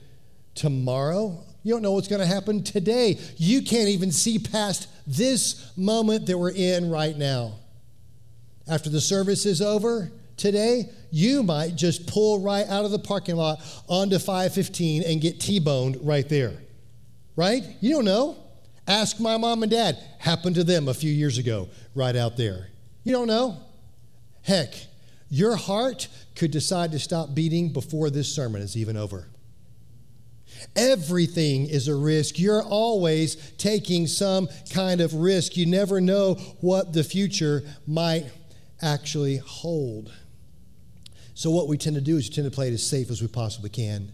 tomorrow. 0.56 1.44
You 1.64 1.74
don't 1.74 1.82
know 1.82 1.94
what's 1.94 2.08
going 2.08 2.22
to 2.22 2.28
happen 2.28 2.64
today. 2.64 3.20
You 3.38 3.62
can't 3.62 3.90
even 3.90 4.12
see 4.12 4.40
past 4.40 4.88
this 5.08 5.72
moment 5.78 6.28
that 6.28 6.38
we're 6.38 6.52
in 6.52 6.90
right 6.90 7.18
now. 7.18 7.54
After 8.68 8.90
the 8.90 9.02
service 9.02 9.46
is 9.46 9.62
over 9.62 10.12
today, 10.38 10.90
you 11.12 11.44
might 11.44 11.76
just 11.76 12.08
pull 12.08 12.42
right 12.42 12.68
out 12.68 12.86
of 12.86 12.92
the 12.92 13.00
parking 13.00 13.36
lot 13.36 13.62
onto 13.88 14.20
515 14.20 15.04
and 15.04 15.22
get 15.22 15.40
T 15.40 15.60
boned 15.60 15.98
right 16.02 16.28
there. 16.28 16.54
Right? 17.36 17.64
You 17.82 17.96
don't 17.96 18.06
know. 18.06 18.38
Ask 18.88 19.20
my 19.20 19.38
mom 19.38 19.64
and 19.64 19.72
dad. 19.72 19.98
Happened 20.20 20.56
to 20.56 20.64
them 20.64 20.88
a 20.88 20.94
few 20.94 21.12
years 21.12 21.38
ago, 21.38 21.70
right 21.96 22.16
out 22.16 22.38
there. 22.38 22.70
You 23.04 23.12
don't 23.12 23.28
know. 23.28 23.58
Heck, 24.44 24.74
your 25.30 25.56
heart 25.56 26.08
could 26.36 26.52
decide 26.52 26.92
to 26.92 27.00
stop 27.00 27.34
beating 27.34 27.74
before 27.74 28.10
this 28.10 28.34
sermon 28.34 28.62
is 28.62 28.78
even 28.78 28.96
over. 28.96 29.28
Everything 30.76 31.68
is 31.68 31.88
a 31.88 31.96
risk. 31.96 32.40
You're 32.40 32.64
always 32.64 33.36
taking 33.58 34.08
some 34.08 34.48
kind 34.72 35.02
of 35.02 35.14
risk. 35.14 35.58
You 35.58 35.66
never 35.66 36.00
know 36.00 36.36
what 36.62 36.94
the 36.94 37.04
future 37.04 37.64
might 37.88 38.26
actually 38.82 39.38
hold. 39.38 40.14
So, 41.34 41.50
what 41.52 41.68
we 41.68 41.78
tend 41.78 41.96
to 41.96 42.02
do 42.02 42.18
is 42.18 42.30
we 42.30 42.36
tend 42.36 42.50
to 42.50 42.56
play 42.56 42.70
it 42.70 42.74
as 42.74 42.86
safe 42.86 43.10
as 43.10 43.22
we 43.22 43.28
possibly 43.28 43.70
can. 43.70 44.12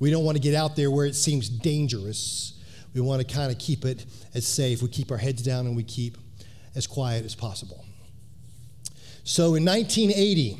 We 0.00 0.10
don't 0.10 0.24
want 0.24 0.36
to 0.36 0.42
get 0.42 0.54
out 0.54 0.74
there 0.74 0.90
where 0.90 1.06
it 1.06 1.14
seems 1.14 1.48
dangerous. 1.48 2.54
We 2.94 3.00
want 3.00 3.26
to 3.26 3.32
kind 3.34 3.52
of 3.52 3.58
keep 3.58 3.84
it 3.84 4.04
as 4.34 4.46
safe. 4.46 4.82
We 4.82 4.88
keep 4.88 5.12
our 5.12 5.18
heads 5.18 5.42
down 5.42 5.66
and 5.66 5.76
we 5.76 5.84
keep 5.84 6.16
as 6.74 6.86
quiet 6.88 7.24
as 7.24 7.36
possible. 7.36 7.84
So, 9.22 9.54
in 9.54 9.64
1980, 9.64 10.58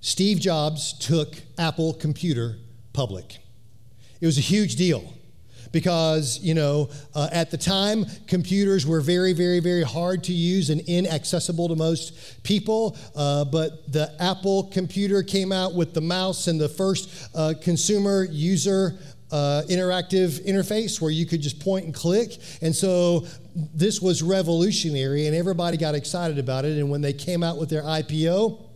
Steve 0.00 0.40
Jobs 0.40 0.98
took 0.98 1.36
Apple 1.58 1.94
Computer 1.94 2.56
public. 2.92 3.38
It 4.20 4.26
was 4.26 4.38
a 4.38 4.42
huge 4.42 4.76
deal 4.76 5.12
because, 5.74 6.38
you 6.38 6.54
know, 6.54 6.88
uh, 7.16 7.28
at 7.32 7.50
the 7.50 7.58
time, 7.58 8.06
computers 8.28 8.86
were 8.86 9.00
very, 9.00 9.32
very, 9.32 9.58
very 9.58 9.82
hard 9.82 10.22
to 10.22 10.32
use 10.32 10.70
and 10.70 10.80
inaccessible 10.82 11.68
to 11.68 11.74
most 11.74 12.42
people. 12.44 12.96
Uh, 13.16 13.44
but 13.44 13.92
the 13.92 14.14
Apple 14.20 14.70
computer 14.72 15.22
came 15.22 15.50
out 15.50 15.74
with 15.74 15.92
the 15.92 16.00
mouse 16.00 16.46
and 16.46 16.60
the 16.60 16.68
first 16.68 17.28
uh, 17.34 17.54
consumer 17.60 18.24
user 18.30 18.96
uh, 19.32 19.62
interactive 19.68 20.46
interface 20.46 21.00
where 21.00 21.10
you 21.10 21.26
could 21.26 21.42
just 21.42 21.58
point 21.58 21.84
and 21.86 21.92
click. 21.92 22.38
And 22.62 22.74
so 22.74 23.26
this 23.74 24.00
was 24.00 24.22
revolutionary, 24.22 25.26
and 25.26 25.34
everybody 25.34 25.76
got 25.76 25.96
excited 25.96 26.38
about 26.38 26.64
it. 26.64 26.78
And 26.78 26.88
when 26.88 27.00
they 27.00 27.12
came 27.12 27.42
out 27.42 27.58
with 27.58 27.68
their 27.68 27.82
IPO, 27.82 28.73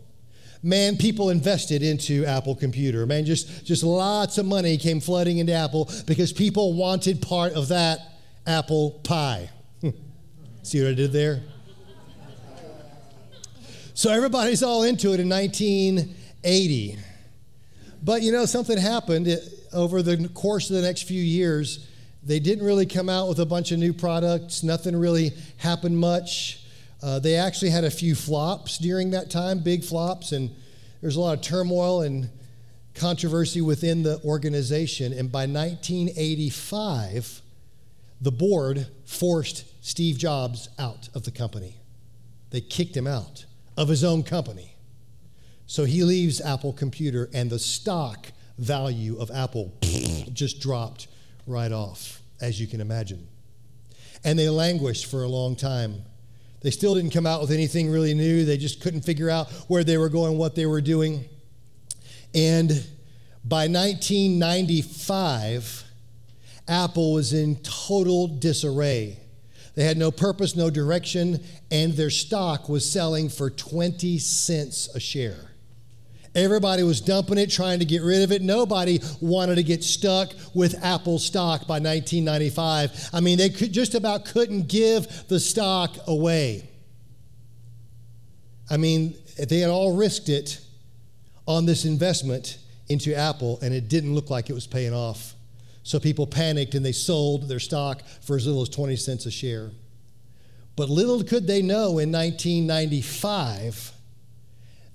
man, 0.62 0.96
people 0.96 1.30
invested 1.30 1.82
into 1.82 2.24
Apple 2.24 2.54
Computer. 2.54 3.06
Man, 3.06 3.24
just, 3.24 3.64
just 3.64 3.82
lots 3.82 4.38
of 4.38 4.46
money 4.46 4.76
came 4.76 5.00
flooding 5.00 5.38
into 5.38 5.52
Apple 5.52 5.90
because 6.06 6.32
people 6.32 6.74
wanted 6.74 7.22
part 7.22 7.52
of 7.52 7.68
that 7.68 8.00
apple 8.46 9.00
pie. 9.04 9.50
See 10.62 10.82
what 10.82 10.90
I 10.90 10.94
did 10.94 11.12
there? 11.12 11.42
So 13.94 14.10
everybody's 14.10 14.62
all 14.62 14.84
into 14.84 15.12
it 15.12 15.18
in 15.18 15.28
1980. 15.28 16.98
But 18.02 18.22
you 18.22 18.30
know, 18.30 18.44
something 18.46 18.78
happened 18.78 19.26
eh, 19.26 19.38
over 19.72 20.02
the 20.02 20.28
course 20.28 20.70
of 20.70 20.76
the 20.76 20.82
next 20.82 21.02
few 21.02 21.20
years. 21.20 21.88
They 22.22 22.38
didn't 22.38 22.64
really 22.64 22.86
come 22.86 23.08
out 23.08 23.28
with 23.28 23.40
a 23.40 23.46
bunch 23.46 23.72
of 23.72 23.78
new 23.78 23.92
products, 23.92 24.62
nothing 24.62 24.94
really 24.94 25.32
happened 25.56 25.98
much. 25.98 26.57
Uh, 27.02 27.18
they 27.18 27.36
actually 27.36 27.70
had 27.70 27.84
a 27.84 27.90
few 27.90 28.14
flops 28.14 28.78
during 28.78 29.10
that 29.10 29.30
time, 29.30 29.60
big 29.60 29.84
flops, 29.84 30.32
and 30.32 30.50
there's 31.00 31.16
a 31.16 31.20
lot 31.20 31.38
of 31.38 31.42
turmoil 31.42 32.02
and 32.02 32.28
controversy 32.94 33.60
within 33.60 34.02
the 34.02 34.20
organization. 34.24 35.12
And 35.12 35.30
by 35.30 35.46
1985, 35.46 37.40
the 38.20 38.32
board 38.32 38.88
forced 39.04 39.64
Steve 39.84 40.18
Jobs 40.18 40.68
out 40.78 41.08
of 41.14 41.24
the 41.24 41.30
company. 41.30 41.76
They 42.50 42.60
kicked 42.60 42.96
him 42.96 43.06
out 43.06 43.44
of 43.76 43.88
his 43.88 44.02
own 44.02 44.24
company. 44.24 44.74
So 45.66 45.84
he 45.84 46.02
leaves 46.02 46.40
Apple 46.40 46.72
Computer, 46.72 47.28
and 47.32 47.50
the 47.50 47.58
stock 47.58 48.32
value 48.56 49.18
of 49.18 49.30
Apple 49.30 49.72
just 50.32 50.60
dropped 50.60 51.06
right 51.46 51.70
off, 51.70 52.22
as 52.40 52.60
you 52.60 52.66
can 52.66 52.80
imagine. 52.80 53.28
And 54.24 54.38
they 54.38 54.48
languished 54.48 55.06
for 55.06 55.22
a 55.22 55.28
long 55.28 55.54
time. 55.54 56.02
They 56.60 56.70
still 56.70 56.94
didn't 56.94 57.10
come 57.10 57.26
out 57.26 57.40
with 57.40 57.50
anything 57.50 57.90
really 57.90 58.14
new. 58.14 58.44
They 58.44 58.56
just 58.56 58.80
couldn't 58.80 59.02
figure 59.02 59.30
out 59.30 59.50
where 59.68 59.84
they 59.84 59.96
were 59.96 60.08
going, 60.08 60.38
what 60.38 60.54
they 60.54 60.66
were 60.66 60.80
doing. 60.80 61.24
And 62.34 62.70
by 63.44 63.68
1995, 63.68 65.84
Apple 66.66 67.14
was 67.14 67.32
in 67.32 67.56
total 67.56 68.26
disarray. 68.26 69.18
They 69.74 69.84
had 69.84 69.96
no 69.96 70.10
purpose, 70.10 70.56
no 70.56 70.70
direction, 70.70 71.42
and 71.70 71.92
their 71.92 72.10
stock 72.10 72.68
was 72.68 72.90
selling 72.90 73.28
for 73.28 73.48
20 73.48 74.18
cents 74.18 74.88
a 74.94 75.00
share. 75.00 75.47
Everybody 76.34 76.82
was 76.82 77.00
dumping 77.00 77.38
it, 77.38 77.50
trying 77.50 77.78
to 77.78 77.84
get 77.84 78.02
rid 78.02 78.22
of 78.22 78.32
it. 78.32 78.42
Nobody 78.42 79.00
wanted 79.20 79.56
to 79.56 79.62
get 79.62 79.82
stuck 79.82 80.32
with 80.54 80.82
Apple 80.84 81.18
stock 81.18 81.66
by 81.66 81.80
1995. 81.80 83.10
I 83.12 83.20
mean, 83.20 83.38
they 83.38 83.48
just 83.48 83.94
about 83.94 84.24
couldn't 84.24 84.68
give 84.68 85.28
the 85.28 85.40
stock 85.40 85.96
away. 86.06 86.68
I 88.70 88.76
mean, 88.76 89.14
they 89.48 89.60
had 89.60 89.70
all 89.70 89.96
risked 89.96 90.28
it 90.28 90.60
on 91.46 91.64
this 91.64 91.84
investment 91.84 92.58
into 92.88 93.14
Apple, 93.14 93.58
and 93.62 93.74
it 93.74 93.88
didn't 93.88 94.14
look 94.14 94.30
like 94.30 94.50
it 94.50 94.54
was 94.54 94.66
paying 94.66 94.94
off. 94.94 95.34
So 95.82 95.98
people 95.98 96.26
panicked 96.26 96.74
and 96.74 96.84
they 96.84 96.92
sold 96.92 97.48
their 97.48 97.60
stock 97.60 98.02
for 98.20 98.36
as 98.36 98.46
little 98.46 98.60
as 98.60 98.68
20 98.68 98.96
cents 98.96 99.24
a 99.24 99.30
share. 99.30 99.70
But 100.76 100.90
little 100.90 101.24
could 101.24 101.46
they 101.46 101.62
know 101.62 101.98
in 101.98 102.12
1995 102.12 103.92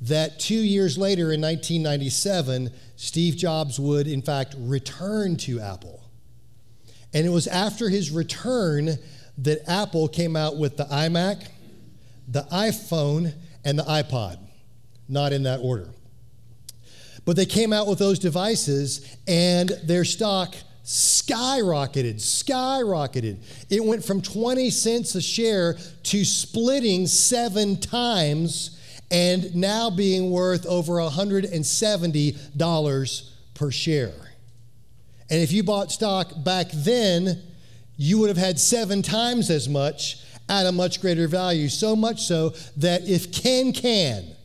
that 0.03 0.37
two 0.37 0.55
years 0.55 0.97
later, 0.97 1.31
in 1.31 1.39
1997, 1.41 2.71
Steve 2.97 3.37
Jobs 3.37 3.79
would, 3.79 4.05
in 4.05 4.21
fact, 4.21 4.53
return 4.57 5.37
to 5.37 5.61
Apple. 5.61 6.03
And 7.13 7.25
it 7.25 7.29
was 7.29 7.47
after 7.47 7.87
his 7.87 8.11
return 8.11 8.97
that 9.37 9.69
Apple 9.69 10.09
came 10.09 10.35
out 10.35 10.57
with 10.57 10.75
the 10.75 10.85
iMac, 10.85 11.47
the 12.27 12.43
iPhone, 12.51 13.33
and 13.63 13.79
the 13.79 13.83
iPod, 13.83 14.39
not 15.07 15.31
in 15.31 15.43
that 15.43 15.59
order. 15.61 15.89
But 17.23 17.37
they 17.37 17.45
came 17.45 17.71
out 17.71 17.87
with 17.87 17.99
those 17.99 18.19
devices, 18.19 19.15
and 19.25 19.69
their 19.85 20.03
stock 20.03 20.53
skyrocketed, 20.83 22.15
skyrocketed. 22.15 23.37
It 23.69 23.85
went 23.85 24.03
from 24.03 24.21
20 24.21 24.69
cents 24.69 25.15
a 25.15 25.21
share 25.21 25.77
to 26.03 26.25
splitting 26.25 27.07
seven 27.07 27.79
times 27.79 28.81
and 29.13 29.55
now 29.55 29.89
being 29.91 30.31
worth 30.31 30.65
over 30.65 30.93
$170 30.93 33.29
per 33.53 33.71
share. 33.71 34.31
And 35.29 35.39
if 35.39 35.51
you 35.51 35.61
bought 35.63 35.91
stock 35.91 36.43
back 36.43 36.71
then, 36.73 37.43
you 37.95 38.17
would 38.17 38.29
have 38.29 38.37
had 38.37 38.59
seven 38.59 39.03
times 39.03 39.51
as 39.51 39.69
much 39.69 40.25
at 40.49 40.65
a 40.65 40.71
much 40.71 40.99
greater 40.99 41.27
value. 41.27 41.69
So 41.69 41.95
much 41.95 42.23
so 42.23 42.55
that 42.77 43.07
if 43.07 43.31
Ken 43.31 43.71
Can 43.71 44.35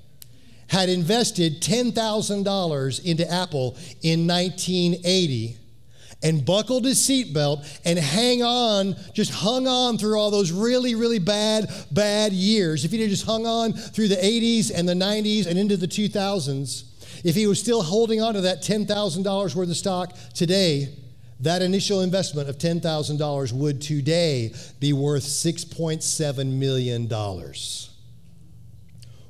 had 0.68 0.90
invested 0.90 1.62
$10,000 1.62 3.04
into 3.04 3.32
Apple 3.32 3.74
in 4.02 4.26
1980, 4.26 5.56
and 6.22 6.44
buckled 6.44 6.84
his 6.84 6.98
seatbelt 6.98 7.66
and 7.84 7.98
hang 7.98 8.42
on, 8.42 8.96
just 9.14 9.32
hung 9.32 9.66
on 9.68 9.98
through 9.98 10.18
all 10.18 10.30
those 10.30 10.50
really, 10.50 10.94
really 10.94 11.18
bad, 11.18 11.70
bad 11.92 12.32
years, 12.32 12.84
if 12.84 12.90
he'd 12.90 13.00
have 13.00 13.10
just 13.10 13.26
hung 13.26 13.46
on 13.46 13.72
through 13.72 14.08
the 14.08 14.16
80s 14.16 14.72
and 14.74 14.88
the 14.88 14.94
90s 14.94 15.46
and 15.46 15.58
into 15.58 15.76
the 15.76 15.86
2000s, 15.86 16.84
if 17.24 17.34
he 17.34 17.46
was 17.46 17.60
still 17.60 17.82
holding 17.82 18.20
on 18.20 18.34
to 18.34 18.40
that 18.42 18.62
$10,000 18.62 19.54
worth 19.54 19.68
of 19.68 19.76
stock 19.76 20.16
today, 20.34 20.88
that 21.40 21.62
initial 21.62 22.00
investment 22.00 22.48
of 22.48 22.58
$10,000 22.58 23.52
would 23.52 23.80
today 23.80 24.52
be 24.80 24.92
worth 24.92 25.22
$6.7 25.22 26.52
million. 26.52 27.08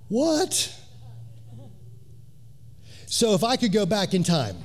What? 0.09 0.75
So 3.07 3.35
if 3.35 3.45
I 3.45 3.57
could 3.57 3.73
go 3.73 3.85
back 3.85 4.15
in 4.15 4.23
time, 4.23 4.57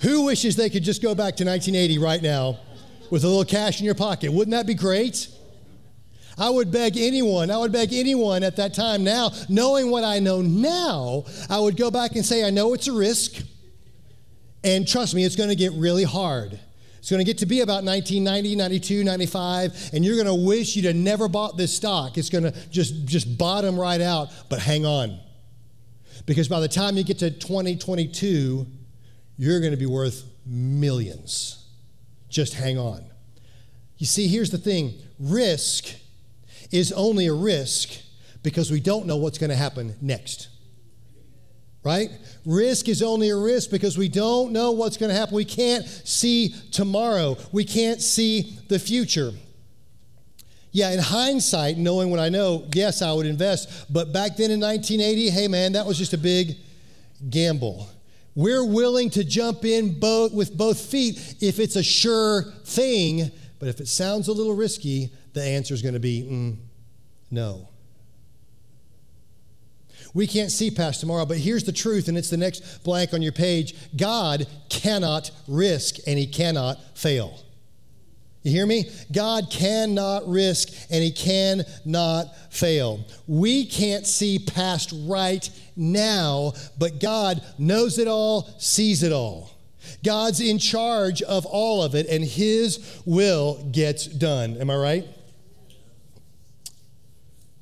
who 0.00 0.26
wishes 0.26 0.56
they 0.56 0.70
could 0.70 0.84
just 0.84 1.02
go 1.02 1.14
back 1.14 1.36
to 1.36 1.44
1980 1.44 1.98
right 1.98 2.22
now 2.22 2.58
with 3.10 3.24
a 3.24 3.28
little 3.28 3.44
cash 3.44 3.80
in 3.80 3.84
your 3.84 3.94
pocket? 3.94 4.32
Wouldn't 4.32 4.52
that 4.52 4.66
be 4.66 4.74
great? 4.74 5.28
I 6.38 6.50
would 6.50 6.70
beg 6.70 6.96
anyone, 6.96 7.50
I 7.50 7.58
would 7.58 7.72
beg 7.72 7.92
anyone 7.92 8.44
at 8.44 8.56
that 8.56 8.72
time 8.72 9.02
now, 9.02 9.32
knowing 9.48 9.90
what 9.90 10.04
I 10.04 10.20
know 10.20 10.40
now, 10.40 11.24
I 11.50 11.58
would 11.58 11.76
go 11.76 11.90
back 11.90 12.14
and 12.14 12.24
say, 12.24 12.44
I 12.46 12.50
know 12.50 12.74
it's 12.74 12.86
a 12.86 12.92
risk. 12.92 13.42
And 14.62 14.86
trust 14.86 15.14
me, 15.14 15.24
it's 15.24 15.36
going 15.36 15.48
to 15.48 15.56
get 15.56 15.72
really 15.72 16.04
hard. 16.04 16.58
It's 16.98 17.10
going 17.10 17.24
to 17.24 17.24
get 17.24 17.38
to 17.38 17.46
be 17.46 17.60
about 17.60 17.84
1990, 17.84 18.54
92, 18.54 19.04
95, 19.04 19.90
and 19.94 20.04
you're 20.04 20.14
going 20.14 20.26
to 20.26 20.46
wish 20.46 20.76
you'd 20.76 20.84
have 20.84 20.96
never 20.96 21.28
bought 21.28 21.56
this 21.56 21.74
stock. 21.74 22.18
It's 22.18 22.28
going 22.28 22.44
to 22.44 22.52
just, 22.70 23.04
just 23.04 23.38
bottom 23.38 23.78
right 23.78 24.00
out, 24.00 24.28
but 24.48 24.60
hang 24.60 24.84
on. 24.84 25.18
Because 26.26 26.48
by 26.48 26.60
the 26.60 26.68
time 26.68 26.96
you 26.96 27.04
get 27.04 27.18
to 27.20 27.30
2022, 27.30 28.66
you're 29.38 29.60
going 29.60 29.70
to 29.70 29.78
be 29.78 29.86
worth 29.86 30.24
millions. 30.44 31.64
Just 32.28 32.54
hang 32.54 32.78
on. 32.78 33.04
You 33.96 34.06
see, 34.06 34.28
here's 34.28 34.50
the 34.50 34.58
thing 34.58 34.94
risk 35.18 35.86
is 36.70 36.92
only 36.92 37.26
a 37.26 37.32
risk 37.32 37.90
because 38.42 38.70
we 38.70 38.80
don't 38.80 39.06
know 39.06 39.16
what's 39.16 39.38
going 39.38 39.50
to 39.50 39.56
happen 39.56 39.94
next. 40.00 40.48
Right? 41.84 42.10
Risk 42.44 42.88
is 42.88 43.02
only 43.02 43.30
a 43.30 43.36
risk 43.36 43.70
because 43.70 43.96
we 43.96 44.08
don't 44.08 44.52
know 44.52 44.72
what's 44.72 44.96
going 44.96 45.10
to 45.10 45.14
happen. 45.14 45.34
We 45.34 45.44
can't 45.44 45.86
see 45.86 46.54
tomorrow, 46.72 47.36
we 47.52 47.64
can't 47.64 48.02
see 48.02 48.58
the 48.68 48.78
future. 48.78 49.32
Yeah, 50.70 50.90
in 50.90 50.98
hindsight, 50.98 51.78
knowing 51.78 52.10
what 52.10 52.20
I 52.20 52.28
know, 52.28 52.66
yes, 52.74 53.00
I 53.00 53.12
would 53.12 53.24
invest. 53.24 53.90
But 53.90 54.12
back 54.12 54.36
then 54.36 54.50
in 54.50 54.60
1980, 54.60 55.30
hey 55.30 55.48
man, 55.48 55.72
that 55.72 55.86
was 55.86 55.96
just 55.96 56.12
a 56.12 56.18
big 56.18 56.56
gamble. 57.30 57.88
We're 58.38 58.64
willing 58.64 59.10
to 59.10 59.24
jump 59.24 59.64
in 59.64 59.98
both, 59.98 60.32
with 60.32 60.56
both 60.56 60.78
feet 60.78 61.34
if 61.40 61.58
it's 61.58 61.74
a 61.74 61.82
sure 61.82 62.44
thing, 62.64 63.32
but 63.58 63.68
if 63.68 63.80
it 63.80 63.88
sounds 63.88 64.28
a 64.28 64.32
little 64.32 64.54
risky, 64.54 65.10
the 65.32 65.42
answer 65.42 65.74
is 65.74 65.82
going 65.82 65.94
to 65.94 65.98
be 66.00 66.22
mm, 66.22 66.56
no. 67.32 67.68
We 70.14 70.28
can't 70.28 70.52
see 70.52 70.70
past 70.70 71.00
tomorrow, 71.00 71.26
but 71.26 71.38
here's 71.38 71.64
the 71.64 71.72
truth, 71.72 72.06
and 72.06 72.16
it's 72.16 72.30
the 72.30 72.36
next 72.36 72.84
blank 72.84 73.12
on 73.12 73.22
your 73.22 73.32
page 73.32 73.74
God 73.96 74.46
cannot 74.68 75.32
risk 75.48 75.96
and 76.06 76.16
he 76.16 76.28
cannot 76.28 76.78
fail. 76.96 77.40
You 78.48 78.54
hear 78.54 78.66
me? 78.66 78.88
God 79.12 79.50
cannot 79.50 80.26
risk 80.26 80.70
and 80.90 81.04
he 81.04 81.10
cannot 81.10 82.34
fail. 82.48 83.04
We 83.26 83.66
can't 83.66 84.06
see 84.06 84.38
past 84.38 84.94
right 85.04 85.48
now, 85.76 86.54
but 86.78 86.98
God 86.98 87.42
knows 87.58 87.98
it 87.98 88.08
all, 88.08 88.48
sees 88.58 89.02
it 89.02 89.12
all. 89.12 89.50
God's 90.02 90.40
in 90.40 90.58
charge 90.58 91.20
of 91.20 91.44
all 91.44 91.82
of 91.82 91.94
it, 91.94 92.06
and 92.08 92.24
his 92.24 93.02
will 93.04 93.62
gets 93.70 94.06
done. 94.06 94.56
Am 94.56 94.70
I 94.70 94.76
right? 94.76 95.08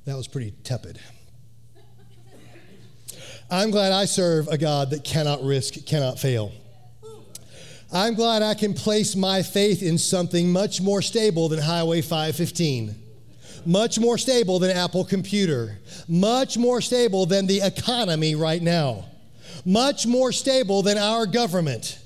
That 0.05 0.16
was 0.16 0.29
pretty 0.29 0.53
tepid. 0.62 1.01
I'm 3.51 3.72
glad 3.72 3.90
I 3.90 4.05
serve 4.05 4.46
a 4.46 4.57
God 4.57 4.90
that 4.90 5.03
cannot 5.03 5.42
risk, 5.42 5.85
cannot 5.85 6.20
fail. 6.20 6.53
I'm 7.97 8.13
glad 8.13 8.43
I 8.43 8.53
can 8.53 8.75
place 8.75 9.17
my 9.17 9.43
faith 9.43 9.83
in 9.83 9.97
something 9.97 10.53
much 10.53 10.83
more 10.83 11.01
stable 11.01 11.49
than 11.49 11.59
Highway 11.59 12.03
515, 12.03 12.95
much 13.65 13.99
more 13.99 14.19
stable 14.19 14.59
than 14.59 14.77
Apple 14.77 15.03
Computer, 15.03 15.79
much 16.07 16.59
more 16.59 16.83
stable 16.83 17.25
than 17.25 17.47
the 17.47 17.63
economy 17.63 18.35
right 18.35 18.61
now, 18.61 19.07
much 19.65 20.07
more 20.07 20.31
stable 20.31 20.83
than 20.83 20.99
our 20.99 21.25
government, 21.25 21.99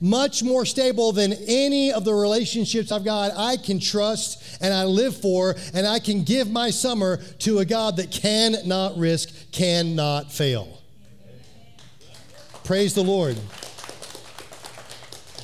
much 0.00 0.42
more 0.42 0.66
stable 0.66 1.12
than 1.12 1.32
any 1.46 1.92
of 1.92 2.04
the 2.04 2.12
relationships 2.12 2.90
I've 2.90 3.04
got. 3.04 3.30
I 3.36 3.56
can 3.56 3.78
trust 3.78 4.42
and 4.60 4.74
I 4.74 4.82
live 4.82 5.16
for, 5.16 5.54
and 5.72 5.86
I 5.86 6.00
can 6.00 6.24
give 6.24 6.50
my 6.50 6.70
summer 6.70 7.18
to 7.38 7.60
a 7.60 7.64
God 7.64 7.98
that 7.98 8.10
cannot 8.10 8.98
risk, 8.98 9.52
cannot 9.52 10.32
fail. 10.32 10.82
Praise 12.64 12.94
the 12.94 13.04
Lord. 13.04 13.36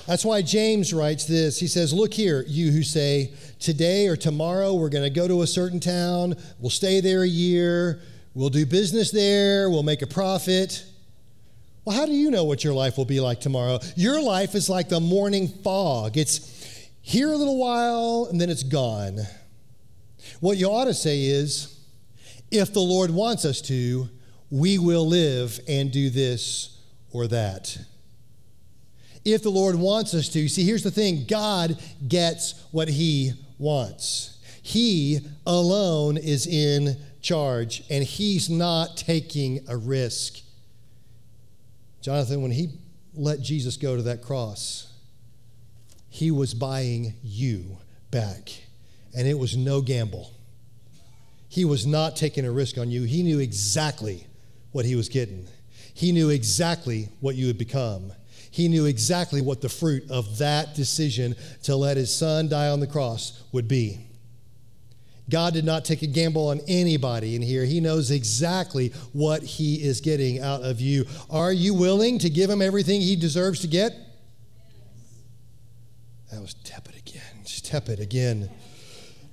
That's 0.06 0.24
why 0.24 0.42
James 0.42 0.92
writes 0.92 1.26
this. 1.26 1.60
He 1.60 1.68
says, 1.68 1.92
Look 1.92 2.12
here, 2.12 2.44
you 2.48 2.72
who 2.72 2.82
say, 2.82 3.32
Today 3.60 4.08
or 4.08 4.16
tomorrow 4.16 4.74
we're 4.74 4.88
going 4.88 5.04
to 5.04 5.10
go 5.10 5.28
to 5.28 5.42
a 5.42 5.46
certain 5.46 5.78
town, 5.78 6.34
we'll 6.58 6.70
stay 6.70 7.00
there 7.00 7.22
a 7.22 7.28
year, 7.28 8.00
we'll 8.34 8.48
do 8.48 8.66
business 8.66 9.10
there, 9.10 9.70
we'll 9.70 9.84
make 9.84 10.02
a 10.02 10.06
profit. 10.06 10.84
Well, 11.84 11.96
how 11.96 12.06
do 12.06 12.12
you 12.12 12.30
know 12.30 12.44
what 12.44 12.62
your 12.62 12.74
life 12.74 12.96
will 12.96 13.04
be 13.04 13.20
like 13.20 13.40
tomorrow? 13.40 13.78
Your 13.96 14.20
life 14.20 14.54
is 14.54 14.68
like 14.68 14.88
the 14.88 15.00
morning 15.00 15.48
fog. 15.48 16.16
It's 16.16 16.88
here 17.00 17.32
a 17.32 17.36
little 17.36 17.58
while 17.58 18.28
and 18.30 18.40
then 18.40 18.50
it's 18.50 18.62
gone. 18.62 19.18
What 20.40 20.58
you 20.58 20.66
ought 20.66 20.84
to 20.84 20.94
say 20.94 21.24
is, 21.24 21.80
if 22.50 22.72
the 22.72 22.80
Lord 22.80 23.10
wants 23.10 23.44
us 23.44 23.60
to, 23.62 24.08
we 24.50 24.78
will 24.78 25.06
live 25.06 25.58
and 25.68 25.90
do 25.90 26.10
this 26.10 26.78
or 27.12 27.26
that 27.28 27.78
if 29.24 29.42
the 29.42 29.50
Lord 29.50 29.76
wants 29.76 30.14
us 30.14 30.28
to. 30.30 30.48
See, 30.48 30.64
here's 30.64 30.82
the 30.82 30.90
thing 30.90 31.24
God 31.28 31.78
gets 32.06 32.64
what 32.70 32.88
He 32.88 33.32
wants. 33.58 34.38
He 34.62 35.20
alone 35.46 36.16
is 36.16 36.46
in 36.46 36.96
charge, 37.20 37.82
and 37.90 38.04
He's 38.04 38.50
not 38.50 38.96
taking 38.96 39.60
a 39.68 39.76
risk. 39.76 40.40
Jonathan, 42.00 42.42
when 42.42 42.52
He 42.52 42.70
let 43.14 43.40
Jesus 43.40 43.76
go 43.76 43.96
to 43.96 44.02
that 44.02 44.22
cross, 44.22 44.92
He 46.08 46.30
was 46.30 46.54
buying 46.54 47.14
you 47.22 47.78
back. 48.10 48.50
And 49.14 49.26
it 49.26 49.38
was 49.38 49.56
no 49.56 49.82
gamble. 49.82 50.32
He 51.48 51.64
was 51.64 51.84
not 51.84 52.16
taking 52.16 52.46
a 52.46 52.50
risk 52.50 52.78
on 52.78 52.90
you. 52.90 53.02
He 53.02 53.22
knew 53.22 53.38
exactly 53.40 54.26
what 54.70 54.86
he 54.86 54.96
was 54.96 55.08
getting. 55.10 55.46
He 55.92 56.12
knew 56.12 56.30
exactly 56.30 57.10
what 57.20 57.34
you 57.34 57.46
would 57.48 57.58
become. 57.58 58.12
He 58.52 58.68
knew 58.68 58.84
exactly 58.84 59.40
what 59.40 59.62
the 59.62 59.70
fruit 59.70 60.10
of 60.10 60.36
that 60.36 60.74
decision 60.74 61.34
to 61.62 61.74
let 61.74 61.96
his 61.96 62.14
son 62.14 62.50
die 62.50 62.68
on 62.68 62.80
the 62.80 62.86
cross 62.86 63.42
would 63.50 63.66
be. 63.66 63.98
God 65.30 65.54
did 65.54 65.64
not 65.64 65.86
take 65.86 66.02
a 66.02 66.06
gamble 66.06 66.48
on 66.48 66.60
anybody 66.68 67.34
in 67.34 67.40
here. 67.40 67.64
He 67.64 67.80
knows 67.80 68.10
exactly 68.10 68.90
what 69.14 69.42
he 69.42 69.76
is 69.76 70.02
getting 70.02 70.40
out 70.40 70.62
of 70.62 70.82
you. 70.82 71.06
Are 71.30 71.50
you 71.50 71.72
willing 71.72 72.18
to 72.18 72.28
give 72.28 72.50
him 72.50 72.60
everything 72.60 73.00
he 73.00 73.16
deserves 73.16 73.60
to 73.60 73.68
get? 73.68 73.94
That 76.30 76.42
was 76.42 76.52
tepid 76.52 76.96
again. 76.96 77.22
Just 77.44 77.64
tepid 77.64 78.00
again. 78.00 78.50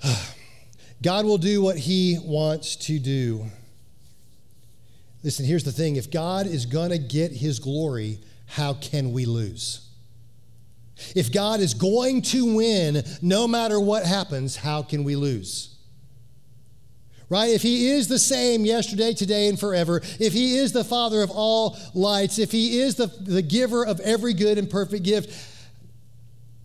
God 1.01 1.25
will 1.25 1.37
do 1.37 1.61
what 1.61 1.77
he 1.77 2.19
wants 2.23 2.77
to 2.77 2.99
do. 2.99 3.47
Listen, 5.23 5.45
here's 5.45 5.65
the 5.65 5.73
thing 5.73 5.97
if 5.97 6.09
God 6.09 6.47
is 6.47 6.65
going 6.65 6.91
to 6.91 6.97
get 6.97 7.33
his 7.33 7.59
glory, 7.59 8.19
how 8.49 8.73
can 8.73 9.13
we 9.13 9.25
lose? 9.25 9.87
If 11.15 11.31
God 11.31 11.59
is 11.59 11.73
going 11.73 12.23
to 12.23 12.55
win 12.55 13.03
no 13.21 13.47
matter 13.47 13.79
what 13.79 14.05
happens, 14.05 14.55
how 14.55 14.81
can 14.81 15.03
we 15.03 15.15
lose? 15.15 15.75
Right? 17.29 17.51
If 17.51 17.61
he 17.61 17.91
is 17.91 18.07
the 18.07 18.17
same 18.17 18.65
yesterday, 18.65 19.13
today, 19.13 19.49
and 19.49 19.59
forever, 19.59 20.01
if 20.19 20.33
he 20.33 20.57
is 20.57 20.71
the 20.71 20.83
Father 20.83 21.21
of 21.21 21.29
all 21.29 21.77
lights, 21.93 22.39
if 22.39 22.51
he 22.51 22.79
is 22.79 22.95
the, 22.95 23.05
the 23.05 23.43
giver 23.43 23.85
of 23.85 23.99
every 23.99 24.33
good 24.33 24.57
and 24.57 24.67
perfect 24.67 25.03
gift, 25.03 25.31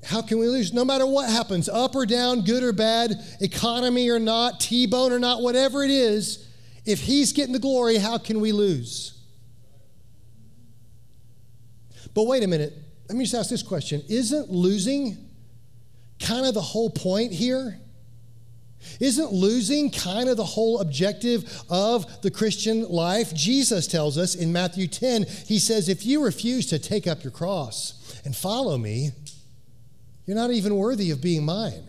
how 0.03 0.23
can 0.23 0.38
we 0.38 0.49
lose? 0.49 0.73
No 0.73 0.87
matter 0.87 1.07
what 1.07 1.29
happens, 1.29 1.68
up 1.68 1.94
or 1.94 2.07
down, 2.07 2.42
good 2.42 2.62
or 2.62 2.73
bad, 2.73 3.12
economy 3.40 4.09
or 4.09 4.18
not, 4.18 4.59
T 4.59 4.87
bone 4.87 5.12
or 5.12 5.18
not, 5.18 5.42
whatever 5.42 5.85
it 5.85 5.90
is, 5.90 6.49
if 6.87 7.01
he's 7.01 7.33
getting 7.33 7.53
the 7.53 7.59
glory, 7.59 7.99
how 7.99 8.16
can 8.16 8.40
we 8.40 8.53
lose? 8.53 9.13
But 12.14 12.24
wait 12.24 12.42
a 12.42 12.46
minute. 12.46 12.72
Let 13.09 13.18
me 13.18 13.24
just 13.24 13.35
ask 13.35 13.50
this 13.50 13.62
question 13.62 14.03
Isn't 14.09 14.50
losing 14.50 15.18
kind 16.20 16.46
of 16.46 16.55
the 16.55 16.62
whole 16.62 16.90
point 16.90 17.33
here? 17.33 17.79
Isn't 19.00 19.33
losing 19.33 19.90
kind 19.90 20.29
of 20.29 20.37
the 20.37 20.44
whole 20.44 20.81
objective 20.81 21.62
of 21.70 22.22
the 22.22 22.31
Christian 22.31 22.88
life? 22.88 23.35
Jesus 23.35 23.87
tells 23.87 24.18
us 24.18 24.35
in 24.35 24.53
Matthew 24.53 24.87
10, 24.87 25.24
he 25.46 25.59
says, 25.59 25.88
If 25.88 26.05
you 26.05 26.22
refuse 26.22 26.66
to 26.66 26.79
take 26.79 27.07
up 27.07 27.24
your 27.24 27.31
cross 27.31 28.20
and 28.24 28.37
follow 28.37 28.77
me, 28.77 29.11
you're 30.27 30.37
not 30.37 30.50
even 30.50 30.77
worthy 30.77 31.11
of 31.11 31.20
being 31.20 31.44
mine. 31.44 31.85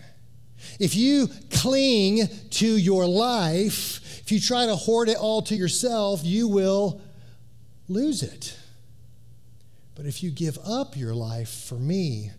If 0.79 0.95
you 0.95 1.29
cling 1.51 2.27
to 2.51 2.65
your 2.65 3.05
life, 3.05 4.21
if 4.21 4.31
you 4.31 4.39
try 4.39 4.65
to 4.65 4.75
hoard 4.75 5.09
it 5.09 5.17
all 5.17 5.41
to 5.43 5.55
yourself, 5.55 6.21
you 6.23 6.47
will 6.47 7.01
lose 7.87 8.23
it. 8.23 8.57
But 9.95 10.05
if 10.05 10.21
you 10.21 10.29
give 10.29 10.57
up 10.65 10.97
your 10.97 11.13
life 11.13 11.49
for 11.49 11.75
me, 11.75 12.31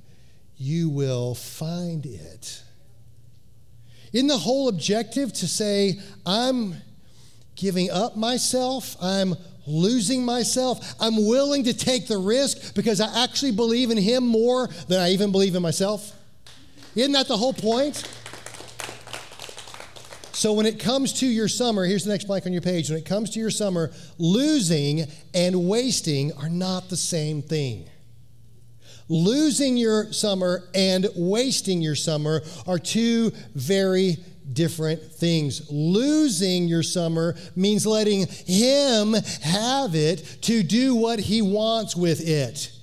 you 0.59 0.89
will 0.89 1.35
find 1.35 2.05
it. 2.07 2.63
Isn't 4.13 4.29
the 4.29 4.39
whole 4.39 4.69
objective 4.69 5.33
to 5.35 5.49
say, 5.49 5.99
I'm 6.25 6.77
giving 7.55 7.91
up 7.91 8.17
myself, 8.17 8.97
I'm 9.01 9.35
losing 9.67 10.25
myself. 10.25 10.95
I'm 11.01 11.27
willing 11.27 11.65
to 11.65 11.75
take 11.75 12.07
the 12.07 12.19
risk 12.19 12.75
because 12.75 13.01
I 13.01 13.25
actually 13.25 13.53
believe 13.53 13.91
in 13.91 13.99
Him 13.99 14.27
more 14.27 14.69
than 14.89 15.01
I 15.01 15.11
even 15.11 15.33
believe 15.33 15.55
in 15.55 15.63
myself. 15.63 16.13
Isn't 16.95 17.13
that 17.13 17.29
the 17.29 17.37
whole 17.37 17.53
point? 17.53 18.09
So, 20.37 20.53
when 20.53 20.67
it 20.67 20.79
comes 20.79 21.15
to 21.21 21.27
your 21.27 21.49
summer, 21.49 21.87
here's 21.87 22.05
the 22.05 22.11
next 22.11 22.27
blank 22.27 22.45
on 22.45 22.53
your 22.53 22.61
page. 22.61 22.91
When 22.91 22.99
it 22.99 23.07
comes 23.07 23.31
to 23.31 23.41
your 23.41 23.51
summer, 23.51 23.91
losing 24.19 25.07
and 25.33 25.67
wasting 25.67 26.31
are 26.35 26.51
not 26.51 26.91
the 26.91 26.97
same 26.99 27.41
thing. 27.41 27.89
Losing 29.09 29.79
your 29.79 30.13
summer 30.13 30.65
and 30.75 31.07
wasting 31.17 31.81
your 31.81 31.95
summer 31.95 32.43
are 32.67 32.79
two 32.79 33.33
very 33.55 34.19
different 34.53 35.01
things. 35.01 35.71
Losing 35.71 36.69
your 36.69 36.83
summer 36.83 37.35
means 37.57 37.87
letting 37.87 38.27
Him 38.27 39.15
have 39.41 39.95
it 39.95 40.19
to 40.43 40.63
do 40.63 40.95
what 40.95 41.19
He 41.19 41.41
wants 41.41 41.97
with 41.97 42.21
it. 42.21 42.76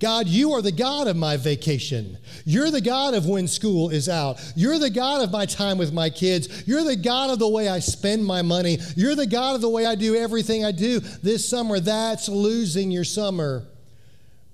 God, 0.00 0.26
you 0.26 0.52
are 0.52 0.62
the 0.62 0.72
God 0.72 1.06
of 1.06 1.16
my 1.16 1.36
vacation. 1.36 2.18
You're 2.44 2.70
the 2.70 2.80
God 2.80 3.14
of 3.14 3.26
when 3.26 3.46
school 3.46 3.90
is 3.90 4.08
out. 4.08 4.40
You're 4.56 4.78
the 4.78 4.90
God 4.90 5.22
of 5.22 5.30
my 5.30 5.46
time 5.46 5.76
with 5.78 5.92
my 5.92 6.10
kids. 6.10 6.66
You're 6.66 6.84
the 6.84 6.96
God 6.96 7.30
of 7.30 7.38
the 7.38 7.48
way 7.48 7.68
I 7.68 7.78
spend 7.80 8.24
my 8.24 8.42
money. 8.42 8.78
You're 8.96 9.14
the 9.14 9.26
God 9.26 9.54
of 9.54 9.60
the 9.60 9.68
way 9.68 9.84
I 9.84 9.94
do 9.94 10.16
everything 10.16 10.64
I 10.64 10.72
do 10.72 11.00
this 11.00 11.46
summer. 11.48 11.78
That's 11.78 12.28
losing 12.28 12.90
your 12.90 13.04
summer. 13.04 13.66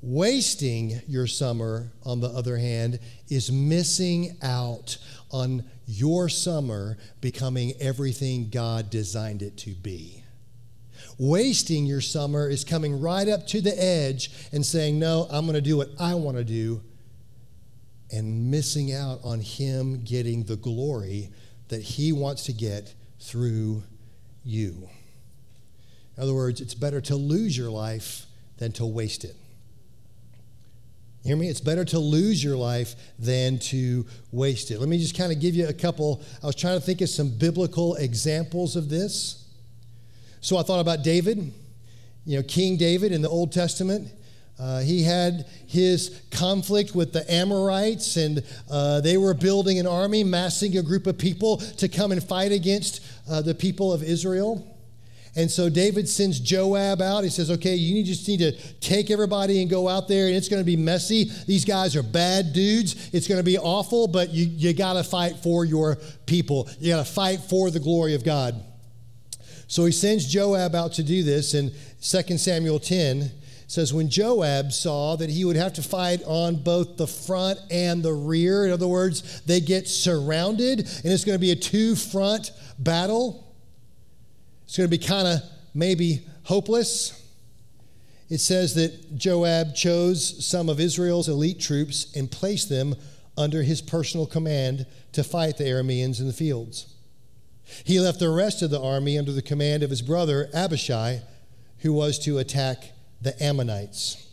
Wasting 0.03 1.01
your 1.09 1.27
summer, 1.27 1.91
on 2.05 2.21
the 2.21 2.29
other 2.29 2.59
hand, 2.59 3.01
is 3.29 3.51
missing 3.51 4.37
out 4.43 4.99
on 5.31 5.65
your 5.87 6.29
summer 6.29 6.99
becoming 7.21 7.73
everything 7.81 8.51
God 8.51 8.91
designed 8.91 9.43
it 9.43 9.57
to 9.59 9.71
be. 9.71 10.23
Wasting 11.19 11.87
your 11.87 12.03
summer 12.03 12.49
is 12.49 12.65
coming 12.65 13.01
right 13.01 13.27
up 13.27 13.47
to 13.49 13.61
the 13.61 13.83
edge 13.83 14.31
and 14.53 14.65
saying, 14.65 14.99
No, 14.99 15.27
I'm 15.31 15.47
going 15.47 15.55
to 15.55 15.63
do 15.63 15.77
what 15.77 15.89
I 15.99 16.15
want 16.15 16.37
to 16.37 16.45
do, 16.45 16.83
and 18.13 18.51
missing 18.51 18.93
out 18.93 19.21
on 19.25 19.41
Him 19.41 20.05
getting 20.05 20.45
the 20.45 20.57
glory 20.57 21.31
that 21.69 21.83
He 21.83 22.13
wants 22.13 22.45
to 22.45 22.53
get 22.53 22.95
through 23.19 23.83
you. 24.45 24.89
In 26.17 26.23
other 26.23 26.35
words, 26.35 26.61
it's 26.61 26.75
better 26.75 27.01
to 27.03 27.17
lose 27.17 27.57
your 27.57 27.71
life 27.71 28.27
than 28.59 28.73
to 28.73 28.87
waste 28.87 29.25
it. 29.25 29.37
Hear 31.25 31.37
me? 31.37 31.49
It's 31.49 31.61
better 31.61 31.85
to 31.87 31.99
lose 31.99 32.43
your 32.43 32.57
life 32.57 32.95
than 33.19 33.59
to 33.59 34.07
waste 34.31 34.71
it. 34.71 34.79
Let 34.79 34.89
me 34.89 34.99
just 34.99 35.17
kind 35.17 35.33
of 35.33 35.41
give 35.41 35.57
you 35.57 35.67
a 35.67 35.73
couple. 35.73 36.23
I 36.43 36.47
was 36.47 36.55
trying 36.55 36.79
to 36.79 36.85
think 36.85 37.01
of 37.01 37.09
some 37.09 37.31
biblical 37.31 37.97
examples 37.97 38.77
of 38.77 38.89
this. 38.89 39.46
So 40.47 40.57
I 40.57 40.63
thought 40.63 40.79
about 40.79 41.03
David, 41.03 41.53
you 42.25 42.37
know, 42.37 42.43
King 42.45 42.77
David 42.77 43.11
in 43.11 43.21
the 43.21 43.29
Old 43.29 43.51
Testament. 43.51 44.07
Uh, 44.61 44.79
he 44.79 45.03
had 45.03 45.45
his 45.67 46.23
conflict 46.31 46.95
with 46.95 47.13
the 47.13 47.29
Amorites, 47.29 48.17
and 48.17 48.45
uh, 48.71 49.01
they 49.01 49.17
were 49.17 49.35
building 49.35 49.81
an 49.81 49.89
army, 49.89 50.23
massing 50.23 50.79
a 50.79 50.83
group 50.85 51.09
of 51.09 51.19
people 51.19 51.57
to 51.57 51.89
come 51.89 52.13
and 52.13 52.23
fight 52.23 52.53
against 52.53 53.05
uh, 53.29 53.43
the 53.43 53.57
people 53.57 53.93
of 53.93 54.05
Israel. 54.05 54.65
And 55.35 55.51
so 55.51 55.69
David 55.69 56.09
sends 56.09 56.39
Joab 56.39 57.03
out. 57.03 57.25
He 57.25 57.31
says, 57.31 57.51
okay, 57.51 57.75
you 57.75 58.05
just 58.05 58.29
need 58.29 58.39
to 58.39 58.53
take 58.75 59.11
everybody 59.11 59.63
and 59.63 59.69
go 59.69 59.89
out 59.89 60.07
there, 60.07 60.29
and 60.29 60.37
it's 60.37 60.49
going 60.49 60.63
to 60.63 60.65
be 60.65 60.77
messy. 60.77 61.29
These 61.49 61.65
guys 61.65 61.97
are 61.97 62.05
bad 62.05 62.53
dudes. 62.53 63.11
It's 63.13 63.27
going 63.27 63.41
to 63.41 63.45
be 63.45 63.59
awful, 63.59 64.07
but 64.07 64.31
you, 64.31 64.47
you 64.47 64.73
got 64.75 64.93
to 64.93 65.03
fight 65.03 65.39
for 65.43 65.65
your 65.65 65.97
people. 66.25 66.69
You 66.79 66.93
got 66.93 67.05
to 67.05 67.13
fight 67.13 67.41
for 67.41 67.69
the 67.73 67.81
glory 67.81 68.15
of 68.15 68.23
God. 68.23 68.63
So 69.69 69.85
he 69.85 69.93
sends 69.93 70.27
Joab 70.27 70.75
out 70.75 70.93
to 70.95 71.03
do 71.03 71.23
this. 71.23 71.55
In 71.55 71.73
2 72.01 72.39
Samuel 72.39 72.79
10, 72.79 73.31
says, 73.67 73.93
When 73.93 74.09
Joab 74.09 74.73
saw 74.73 75.17
that 75.17 75.31
he 75.31 75.45
would 75.45 75.57
have 75.57 75.73
to 75.75 75.83
fight 75.83 76.23
on 76.25 76.57
both 76.57 76.97
the 76.97 77.07
front 77.07 77.59
and 77.71 78.03
the 78.03 78.13
rear, 78.13 78.67
in 78.67 78.73
other 78.73 78.87
words, 78.87 79.43
they 79.43 79.61
get 79.61 79.89
surrounded, 79.89 80.81
and 80.81 81.13
it's 81.13 81.25
going 81.25 81.37
to 81.37 81.41
be 81.41 81.51
a 81.51 81.57
two 81.57 81.97
front 81.97 82.53
battle. 82.79 83.55
It's 84.65 84.77
going 84.77 84.89
to 84.89 84.97
be 84.97 85.05
kind 85.05 85.27
of 85.27 85.41
maybe 85.75 86.27
hopeless. 86.45 87.23
It 88.29 88.39
says 88.39 88.75
that 88.75 89.17
Joab 89.17 89.75
chose 89.75 90.45
some 90.45 90.69
of 90.69 90.81
Israel's 90.81 91.29
elite 91.29 91.61
troops 91.61 92.13
and 92.17 92.31
placed 92.31 92.69
them 92.69 92.95
under 93.37 93.63
his 93.63 93.83
personal 93.83 94.27
command 94.27 94.87
to 95.13 95.23
fight 95.23 95.57
the 95.57 95.65
Arameans 95.65 96.21
in 96.21 96.27
the 96.27 96.33
fields. 96.33 96.96
He 97.85 98.01
left 98.01 98.21
the 98.21 98.31
rest 98.31 98.63
of 98.63 98.71
the 98.71 98.81
army 98.81 99.19
under 99.19 99.33
the 99.33 99.43
command 99.43 99.83
of 99.83 99.91
his 99.91 100.03
brother 100.03 100.49
Abishai, 100.55 101.21
who 101.79 101.93
was 101.93 102.19
to 102.21 102.39
attack 102.39 102.93
the 103.21 103.41
Ammonites. 103.43 104.27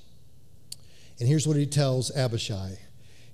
And 1.20 1.28
here's 1.28 1.48
what 1.48 1.58
he 1.58 1.66
tells 1.66 2.16
Abishai 2.16 2.78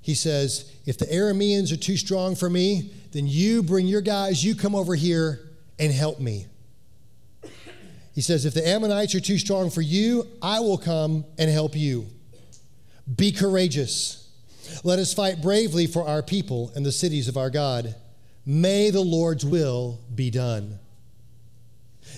He 0.02 0.14
says, 0.14 0.72
If 0.86 0.98
the 0.98 1.06
Arameans 1.06 1.72
are 1.72 1.78
too 1.78 1.98
strong 1.98 2.36
for 2.36 2.50
me, 2.50 2.94
then 3.12 3.28
you 3.28 3.64
bring 3.64 3.88
your 3.88 4.02
guys, 4.02 4.44
you 4.44 4.56
come 4.56 4.76
over 4.76 4.96
here 4.96 5.50
and 5.78 5.92
help 5.92 6.20
me. 6.20 6.48
He 8.14 8.22
says, 8.22 8.46
If 8.46 8.54
the 8.54 8.68
Ammonites 8.68 9.16
are 9.16 9.20
too 9.20 9.38
strong 9.38 9.70
for 9.70 9.82
you, 9.82 10.28
I 10.42 10.60
will 10.60 10.78
come 10.78 11.26
and 11.38 11.50
help 11.50 11.76
you. 11.76 12.08
Be 13.16 13.32
courageous. 13.32 14.30
Let 14.84 15.00
us 15.00 15.14
fight 15.14 15.42
bravely 15.42 15.88
for 15.88 16.08
our 16.08 16.22
people 16.22 16.72
and 16.76 16.86
the 16.86 16.92
cities 16.92 17.28
of 17.28 17.38
our 17.38 17.50
God. 17.50 17.96
May 18.46 18.90
the 18.90 19.02
Lord's 19.02 19.46
will 19.46 20.00
be 20.14 20.30
done. 20.30 20.80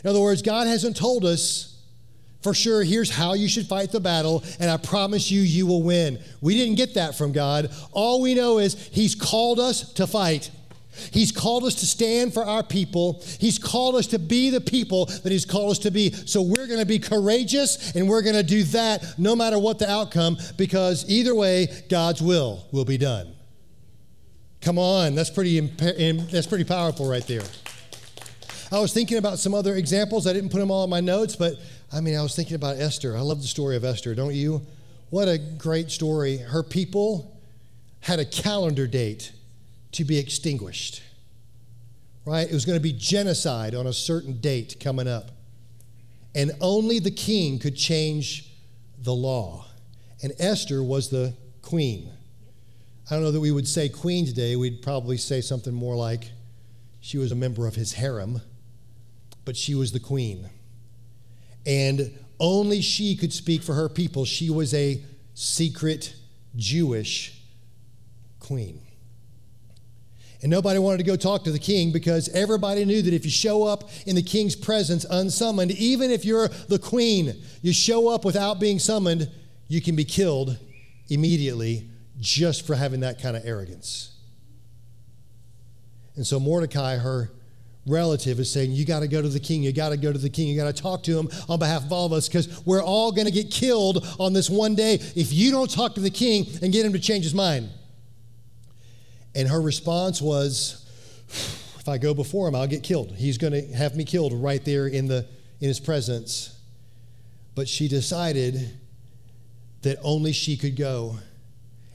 In 0.03 0.09
other 0.09 0.21
words, 0.21 0.41
God 0.41 0.67
hasn't 0.67 0.95
told 0.95 1.25
us 1.25 1.71
for 2.41 2.55
sure, 2.55 2.83
here's 2.83 3.11
how 3.11 3.33
you 3.33 3.47
should 3.47 3.67
fight 3.67 3.91
the 3.91 3.99
battle, 3.99 4.43
and 4.59 4.69
I 4.69 4.77
promise 4.77 5.29
you, 5.29 5.41
you 5.41 5.67
will 5.67 5.83
win. 5.83 6.19
We 6.41 6.55
didn't 6.55 6.75
get 6.75 6.95
that 6.95 7.15
from 7.15 7.33
God. 7.33 7.71
All 7.91 8.21
we 8.21 8.33
know 8.33 8.57
is 8.57 8.73
He's 8.87 9.13
called 9.13 9.59
us 9.59 9.93
to 9.93 10.07
fight. 10.07 10.49
He's 11.11 11.31
called 11.31 11.63
us 11.63 11.75
to 11.75 11.85
stand 11.85 12.33
for 12.33 12.43
our 12.43 12.63
people. 12.63 13.23
He's 13.39 13.57
called 13.57 13.95
us 13.95 14.07
to 14.07 14.19
be 14.19 14.49
the 14.49 14.59
people 14.59 15.05
that 15.05 15.31
He's 15.31 15.45
called 15.45 15.71
us 15.71 15.79
to 15.79 15.91
be. 15.91 16.11
So 16.11 16.41
we're 16.41 16.67
going 16.67 16.79
to 16.79 16.85
be 16.85 16.99
courageous 16.99 17.95
and 17.95 18.09
we're 18.09 18.23
going 18.23 18.35
to 18.35 18.43
do 18.43 18.63
that 18.63 19.05
no 19.17 19.35
matter 19.35 19.57
what 19.57 19.79
the 19.79 19.89
outcome 19.89 20.37
because 20.57 21.09
either 21.09 21.33
way, 21.33 21.67
God's 21.89 22.21
will 22.21 22.65
will 22.71 22.85
be 22.85 22.97
done. 22.97 23.30
Come 24.61 24.77
on, 24.77 25.15
that's 25.15 25.31
pretty, 25.31 25.59
that's 25.59 26.47
pretty 26.47 26.63
powerful 26.63 27.09
right 27.09 27.25
there. 27.25 27.41
I 28.71 28.79
was 28.79 28.93
thinking 28.93 29.17
about 29.17 29.39
some 29.39 29.53
other 29.53 29.75
examples. 29.75 30.27
I 30.27 30.33
didn't 30.33 30.49
put 30.49 30.59
them 30.59 30.71
all 30.71 30.83
in 30.83 30.89
my 30.89 31.01
notes, 31.01 31.35
but 31.35 31.55
I 31.91 31.99
mean, 31.99 32.15
I 32.15 32.21
was 32.21 32.35
thinking 32.35 32.55
about 32.55 32.77
Esther. 32.77 33.17
I 33.17 33.21
love 33.21 33.41
the 33.41 33.47
story 33.47 33.75
of 33.75 33.83
Esther, 33.83 34.15
don't 34.15 34.33
you? 34.33 34.61
What 35.09 35.27
a 35.27 35.37
great 35.37 35.91
story. 35.91 36.37
Her 36.37 36.63
people 36.63 37.37
had 37.99 38.19
a 38.19 38.25
calendar 38.25 38.87
date 38.87 39.33
to 39.93 40.05
be 40.05 40.17
extinguished, 40.17 41.01
right? 42.25 42.47
It 42.47 42.53
was 42.53 42.63
going 42.63 42.77
to 42.77 42.83
be 42.83 42.93
genocide 42.93 43.75
on 43.75 43.87
a 43.87 43.93
certain 43.93 44.39
date 44.39 44.77
coming 44.79 45.07
up. 45.07 45.31
And 46.33 46.51
only 46.61 46.99
the 46.99 47.11
king 47.11 47.59
could 47.59 47.75
change 47.75 48.53
the 48.97 49.13
law. 49.13 49.65
And 50.23 50.31
Esther 50.39 50.81
was 50.81 51.09
the 51.09 51.33
queen. 51.61 52.09
I 53.09 53.15
don't 53.15 53.23
know 53.23 53.31
that 53.31 53.39
we 53.39 53.51
would 53.51 53.67
say 53.67 53.89
queen 53.89 54.25
today. 54.25 54.55
We'd 54.55 54.81
probably 54.81 55.17
say 55.17 55.41
something 55.41 55.73
more 55.73 55.95
like 55.95 56.31
she 56.99 57.17
was 57.17 57.31
a 57.31 57.35
member 57.35 57.67
of 57.67 57.75
his 57.75 57.93
harem, 57.93 58.41
but 59.43 59.57
she 59.57 59.75
was 59.75 59.91
the 59.91 59.99
queen 59.99 60.49
and 61.65 62.17
only 62.39 62.81
she 62.81 63.15
could 63.15 63.33
speak 63.33 63.61
for 63.61 63.73
her 63.73 63.89
people. 63.89 64.25
She 64.25 64.49
was 64.49 64.73
a 64.73 65.03
secret 65.33 66.15
Jewish 66.55 67.39
queen. 68.39 68.81
And 70.41 70.49
nobody 70.49 70.79
wanted 70.79 70.97
to 70.97 71.03
go 71.03 71.15
talk 71.15 71.43
to 71.43 71.51
the 71.51 71.59
king 71.59 71.91
because 71.91 72.27
everybody 72.29 72.83
knew 72.83 73.03
that 73.03 73.13
if 73.13 73.25
you 73.25 73.29
show 73.29 73.63
up 73.63 73.89
in 74.07 74.15
the 74.15 74.23
king's 74.23 74.55
presence 74.55 75.05
unsummoned, 75.05 75.69
even 75.71 76.09
if 76.09 76.25
you're 76.25 76.47
the 76.67 76.79
queen, 76.79 77.35
you 77.61 77.73
show 77.73 78.09
up 78.09 78.25
without 78.25 78.59
being 78.59 78.79
summoned, 78.79 79.29
you 79.67 79.81
can 79.81 79.95
be 79.95 80.03
killed 80.03 80.57
immediately 81.09 81.90
just 82.21 82.65
for 82.65 82.75
having 82.75 83.01
that 83.01 83.21
kind 83.21 83.35
of 83.35 83.45
arrogance. 83.45 84.15
And 86.15 86.25
so 86.25 86.39
Mordecai, 86.39 86.97
her 86.97 87.31
relative 87.87 88.39
is 88.39 88.51
saying, 88.51 88.71
You 88.71 88.85
got 88.85 88.99
to 88.99 89.07
go 89.07 89.21
to 89.21 89.27
the 89.27 89.39
king, 89.39 89.63
you 89.63 89.73
got 89.73 89.89
to 89.89 89.97
go 89.97 90.13
to 90.13 90.19
the 90.19 90.29
king, 90.29 90.47
you 90.47 90.55
got 90.55 90.73
to 90.73 90.81
talk 90.81 91.03
to 91.03 91.17
him 91.17 91.29
on 91.49 91.59
behalf 91.59 91.83
of 91.83 91.91
all 91.91 92.05
of 92.05 92.13
us 92.13 92.27
because 92.27 92.63
we're 92.65 92.83
all 92.83 93.11
going 93.11 93.25
to 93.25 93.33
get 93.33 93.49
killed 93.49 94.05
on 94.19 94.33
this 94.33 94.49
one 94.49 94.75
day 94.75 94.95
if 95.15 95.33
you 95.33 95.51
don't 95.51 95.69
talk 95.69 95.95
to 95.95 96.01
the 96.01 96.11
king 96.11 96.45
and 96.61 96.71
get 96.71 96.85
him 96.85 96.93
to 96.93 96.99
change 96.99 97.23
his 97.23 97.33
mind. 97.33 97.69
And 99.33 99.47
her 99.47 99.59
response 99.59 100.21
was, 100.21 100.85
If 101.79 101.89
I 101.89 101.97
go 101.97 102.13
before 102.13 102.47
him, 102.47 102.55
I'll 102.55 102.67
get 102.67 102.83
killed. 102.83 103.15
He's 103.15 103.39
going 103.39 103.53
to 103.53 103.73
have 103.73 103.95
me 103.95 104.05
killed 104.05 104.33
right 104.33 104.63
there 104.63 104.87
in, 104.87 105.07
the, 105.07 105.25
in 105.59 105.67
his 105.67 105.79
presence. 105.79 106.57
But 107.55 107.67
she 107.67 107.87
decided 107.87 108.77
that 109.81 109.97
only 110.03 110.31
she 110.31 110.55
could 110.55 110.75
go 110.75 111.17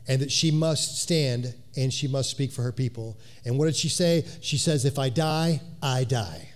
and 0.08 0.20
that 0.22 0.30
she 0.30 0.50
must 0.50 1.00
stand 1.00 1.54
and 1.76 1.92
she 1.92 2.08
must 2.08 2.30
speak 2.30 2.52
for 2.52 2.62
her 2.62 2.72
people. 2.72 3.18
And 3.44 3.58
what 3.58 3.66
did 3.66 3.76
she 3.76 3.88
say? 3.88 4.24
She 4.40 4.56
says, 4.56 4.84
If 4.84 4.98
I 4.98 5.08
die, 5.08 5.60
I 5.82 6.04
die. 6.04 6.50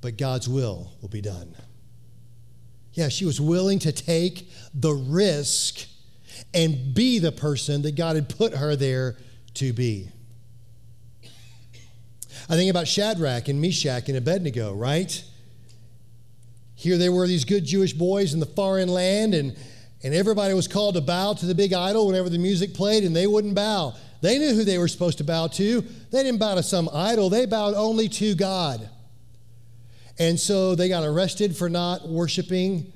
But 0.00 0.16
God's 0.16 0.48
will 0.48 0.92
will 1.00 1.08
be 1.08 1.20
done. 1.20 1.54
Yeah, 2.92 3.08
she 3.08 3.24
was 3.24 3.40
willing 3.40 3.78
to 3.80 3.92
take 3.92 4.50
the 4.72 4.92
risk 4.92 5.86
and 6.54 6.94
be 6.94 7.18
the 7.18 7.32
person 7.32 7.82
that 7.82 7.96
God 7.96 8.16
had 8.16 8.28
put 8.28 8.54
her 8.54 8.76
there 8.76 9.16
to 9.54 9.72
be. 9.72 10.08
I 12.48 12.54
think 12.54 12.70
about 12.70 12.86
Shadrach 12.86 13.48
and 13.48 13.60
Meshach 13.60 14.08
and 14.08 14.16
Abednego, 14.16 14.72
right? 14.72 15.24
Here 16.74 16.96
they 16.96 17.08
were, 17.08 17.26
these 17.26 17.44
good 17.44 17.64
Jewish 17.64 17.92
boys 17.92 18.34
in 18.34 18.40
the 18.40 18.46
foreign 18.46 18.88
land, 18.88 19.34
and 19.34 19.56
and 20.02 20.14
everybody 20.14 20.54
was 20.54 20.68
called 20.68 20.94
to 20.94 21.00
bow 21.00 21.34
to 21.34 21.46
the 21.46 21.54
big 21.54 21.72
idol 21.72 22.06
whenever 22.06 22.28
the 22.28 22.38
music 22.38 22.74
played, 22.74 23.04
and 23.04 23.14
they 23.14 23.26
wouldn't 23.26 23.54
bow. 23.54 23.94
They 24.20 24.38
knew 24.38 24.54
who 24.54 24.64
they 24.64 24.78
were 24.78 24.88
supposed 24.88 25.18
to 25.18 25.24
bow 25.24 25.48
to. 25.48 25.80
They 26.10 26.22
didn't 26.22 26.38
bow 26.38 26.54
to 26.54 26.62
some 26.62 26.88
idol, 26.92 27.30
they 27.30 27.46
bowed 27.46 27.74
only 27.74 28.08
to 28.08 28.34
God. 28.34 28.88
And 30.18 30.40
so 30.40 30.74
they 30.74 30.88
got 30.88 31.04
arrested 31.04 31.56
for 31.56 31.68
not 31.68 32.08
worshiping 32.08 32.92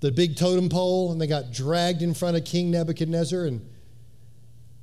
the 0.00 0.12
big 0.12 0.36
totem 0.36 0.68
pole, 0.68 1.12
and 1.12 1.20
they 1.20 1.26
got 1.26 1.52
dragged 1.52 2.02
in 2.02 2.14
front 2.14 2.36
of 2.36 2.44
King 2.44 2.70
Nebuchadnezzar. 2.70 3.44
And 3.44 3.68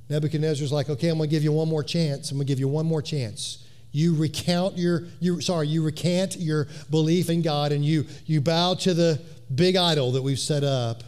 Nebuchadnezzar's 0.08 0.72
like, 0.72 0.88
okay, 0.88 1.08
I'm 1.08 1.18
going 1.18 1.28
to 1.28 1.34
give 1.34 1.42
you 1.42 1.52
one 1.52 1.68
more 1.68 1.82
chance. 1.82 2.30
I'm 2.30 2.36
going 2.38 2.46
to 2.46 2.50
give 2.50 2.60
you 2.60 2.68
one 2.68 2.86
more 2.86 3.02
chance. 3.02 3.64
You 3.90 4.14
recount 4.14 4.76
your, 4.76 5.04
you, 5.18 5.40
sorry, 5.40 5.68
you 5.68 5.82
recant 5.82 6.36
your 6.36 6.68
belief 6.90 7.30
in 7.30 7.42
God 7.42 7.72
and 7.72 7.84
you, 7.84 8.04
you 8.26 8.40
bow 8.40 8.74
to 8.74 8.92
the 8.92 9.20
big 9.54 9.76
idol 9.76 10.12
that 10.12 10.22
we've 10.22 10.38
set 10.38 10.62
up. 10.62 11.02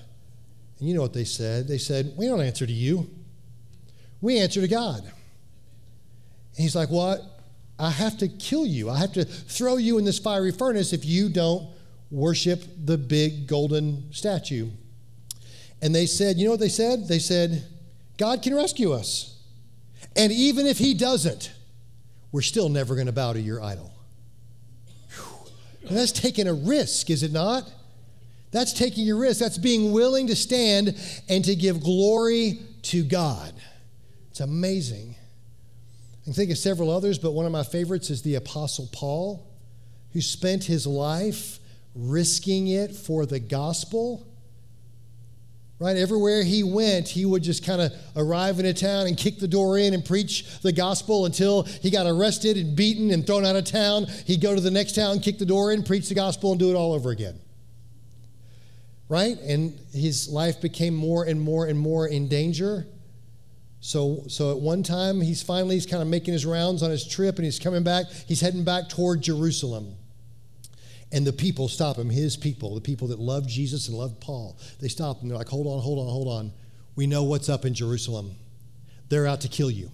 And 0.80 0.88
you 0.88 0.94
know 0.94 1.02
what 1.02 1.12
they 1.12 1.24
said? 1.24 1.68
They 1.68 1.78
said, 1.78 2.14
We 2.16 2.26
don't 2.26 2.40
answer 2.40 2.66
to 2.66 2.72
you, 2.72 3.08
we 4.20 4.38
answer 4.38 4.60
to 4.60 4.68
God. 4.68 5.02
And 5.02 5.12
he's 6.56 6.74
like, 6.74 6.90
What? 6.90 7.20
I 7.78 7.90
have 7.90 8.18
to 8.18 8.28
kill 8.28 8.66
you. 8.66 8.90
I 8.90 8.98
have 8.98 9.12
to 9.14 9.24
throw 9.24 9.76
you 9.76 9.96
in 9.98 10.04
this 10.04 10.18
fiery 10.18 10.52
furnace 10.52 10.92
if 10.92 11.04
you 11.04 11.30
don't 11.30 11.70
worship 12.10 12.62
the 12.84 12.98
big 12.98 13.46
golden 13.46 14.12
statue. 14.12 14.68
And 15.80 15.94
they 15.94 16.06
said, 16.06 16.36
You 16.36 16.46
know 16.46 16.50
what 16.50 16.60
they 16.60 16.68
said? 16.68 17.08
They 17.08 17.18
said, 17.18 17.64
God 18.18 18.42
can 18.42 18.54
rescue 18.54 18.92
us. 18.92 19.38
And 20.16 20.32
even 20.32 20.66
if 20.66 20.78
he 20.78 20.94
doesn't, 20.94 21.52
we're 22.32 22.42
still 22.42 22.68
never 22.68 22.94
going 22.94 23.06
to 23.06 23.12
bow 23.12 23.32
to 23.32 23.40
your 23.40 23.62
idol. 23.62 23.92
And 25.88 25.96
that's 25.96 26.12
taking 26.12 26.46
a 26.46 26.54
risk, 26.54 27.10
is 27.10 27.22
it 27.22 27.32
not? 27.32 27.70
That's 28.52 28.72
taking 28.72 29.06
your 29.06 29.16
risk. 29.16 29.40
That's 29.40 29.58
being 29.58 29.92
willing 29.92 30.26
to 30.26 30.36
stand 30.36 30.98
and 31.28 31.44
to 31.44 31.54
give 31.54 31.82
glory 31.82 32.58
to 32.82 33.04
God. 33.04 33.52
It's 34.30 34.40
amazing. 34.40 35.14
I 36.20 36.24
can 36.24 36.32
think 36.32 36.50
of 36.50 36.58
several 36.58 36.90
others, 36.90 37.18
but 37.18 37.32
one 37.32 37.46
of 37.46 37.52
my 37.52 37.62
favorites 37.62 38.10
is 38.10 38.22
the 38.22 38.34
Apostle 38.34 38.88
Paul, 38.92 39.46
who 40.12 40.20
spent 40.20 40.64
his 40.64 40.86
life 40.86 41.58
risking 41.94 42.68
it 42.68 42.94
for 42.94 43.24
the 43.24 43.40
gospel. 43.40 44.26
Right? 45.78 45.96
Everywhere 45.96 46.42
he 46.42 46.62
went, 46.62 47.08
he 47.08 47.24
would 47.24 47.42
just 47.42 47.64
kind 47.64 47.80
of 47.80 47.92
arrive 48.14 48.58
in 48.58 48.66
a 48.66 48.74
town 48.74 49.06
and 49.06 49.16
kick 49.16 49.38
the 49.38 49.48
door 49.48 49.78
in 49.78 49.94
and 49.94 50.04
preach 50.04 50.60
the 50.60 50.72
gospel 50.72 51.24
until 51.24 51.62
he 51.62 51.90
got 51.90 52.06
arrested 52.06 52.58
and 52.58 52.76
beaten 52.76 53.10
and 53.12 53.26
thrown 53.26 53.46
out 53.46 53.56
of 53.56 53.64
town. 53.64 54.06
He'd 54.26 54.42
go 54.42 54.54
to 54.54 54.60
the 54.60 54.70
next 54.70 54.94
town, 54.94 55.20
kick 55.20 55.38
the 55.38 55.46
door 55.46 55.72
in, 55.72 55.82
preach 55.82 56.08
the 56.08 56.14
gospel, 56.14 56.50
and 56.50 56.58
do 56.58 56.68
it 56.68 56.74
all 56.74 56.92
over 56.92 57.10
again 57.10 57.40
right? 59.10 59.36
And 59.40 59.76
his 59.92 60.28
life 60.28 60.60
became 60.62 60.94
more 60.94 61.24
and 61.24 61.38
more 61.38 61.66
and 61.66 61.78
more 61.78 62.06
in 62.06 62.28
danger. 62.28 62.86
So, 63.80 64.22
so 64.28 64.52
at 64.52 64.60
one 64.60 64.84
time, 64.84 65.20
he's 65.20 65.42
finally 65.42 65.74
he's 65.74 65.84
kind 65.84 66.00
of 66.00 66.08
making 66.08 66.32
his 66.32 66.46
rounds 66.46 66.82
on 66.82 66.90
his 66.90 67.06
trip 67.06 67.36
and 67.36 67.44
he's 67.44 67.58
coming 67.58 67.82
back. 67.82 68.06
He's 68.28 68.40
heading 68.40 68.62
back 68.62 68.88
toward 68.88 69.20
Jerusalem. 69.20 69.96
And 71.12 71.26
the 71.26 71.32
people 71.32 71.66
stop 71.66 71.96
him, 71.96 72.08
his 72.08 72.36
people, 72.36 72.76
the 72.76 72.80
people 72.80 73.08
that 73.08 73.18
love 73.18 73.48
Jesus 73.48 73.88
and 73.88 73.98
love 73.98 74.20
Paul. 74.20 74.56
They 74.78 74.86
stop 74.86 75.20
him. 75.20 75.28
They're 75.28 75.38
like, 75.38 75.48
hold 75.48 75.66
on, 75.66 75.80
hold 75.80 75.98
on, 75.98 76.06
hold 76.06 76.28
on. 76.28 76.52
We 76.94 77.08
know 77.08 77.24
what's 77.24 77.48
up 77.48 77.64
in 77.64 77.74
Jerusalem. 77.74 78.36
They're 79.08 79.26
out 79.26 79.40
to 79.40 79.48
kill 79.48 79.72
you 79.72 79.90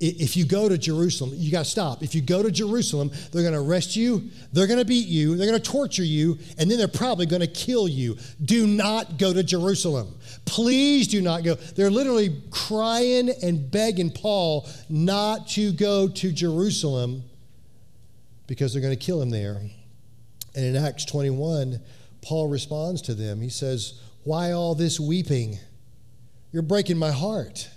if 0.00 0.36
you 0.36 0.44
go 0.44 0.68
to 0.68 0.78
Jerusalem, 0.78 1.32
you 1.34 1.50
got 1.50 1.64
to 1.64 1.70
stop. 1.70 2.02
If 2.04 2.14
you 2.14 2.20
go 2.20 2.42
to 2.42 2.50
Jerusalem, 2.52 3.10
they're 3.32 3.42
going 3.42 3.54
to 3.54 3.60
arrest 3.60 3.96
you, 3.96 4.30
they're 4.52 4.68
going 4.68 4.78
to 4.78 4.84
beat 4.84 5.08
you, 5.08 5.36
they're 5.36 5.48
going 5.48 5.60
to 5.60 5.70
torture 5.70 6.04
you, 6.04 6.38
and 6.56 6.70
then 6.70 6.78
they're 6.78 6.86
probably 6.86 7.26
going 7.26 7.40
to 7.40 7.48
kill 7.48 7.88
you. 7.88 8.16
Do 8.44 8.66
not 8.66 9.18
go 9.18 9.32
to 9.32 9.42
Jerusalem. 9.42 10.14
Please 10.44 11.08
do 11.08 11.20
not 11.20 11.42
go. 11.42 11.54
They're 11.54 11.90
literally 11.90 12.40
crying 12.50 13.30
and 13.42 13.68
begging 13.70 14.10
Paul 14.10 14.68
not 14.88 15.48
to 15.48 15.72
go 15.72 16.08
to 16.08 16.32
Jerusalem 16.32 17.24
because 18.46 18.72
they're 18.72 18.82
going 18.82 18.96
to 18.96 19.04
kill 19.04 19.20
him 19.20 19.30
there. 19.30 19.60
And 20.54 20.64
in 20.64 20.76
Acts 20.76 21.04
21, 21.06 21.80
Paul 22.22 22.48
responds 22.48 23.02
to 23.02 23.14
them. 23.14 23.40
He 23.40 23.48
says, 23.48 24.00
Why 24.22 24.52
all 24.52 24.74
this 24.74 25.00
weeping? 25.00 25.58
You're 26.52 26.62
breaking 26.62 26.98
my 26.98 27.10
heart. 27.10 27.68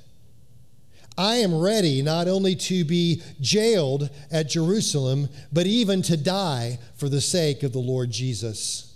I 1.18 1.36
am 1.38 1.54
ready 1.60 2.02
not 2.02 2.28
only 2.28 2.56
to 2.56 2.86
be 2.86 3.22
jailed 3.40 4.10
at 4.32 4.50
Jerusalem, 4.50 5.30
but 5.52 5.68
even 5.68 6.02
to 6.04 6.18
die 6.18 6.80
for 6.96 7.10
the 7.10 7.22
sake 7.22 7.64
of 7.64 7.74
the 7.74 7.80
Lord 7.80 8.12
Jesus. 8.12 8.96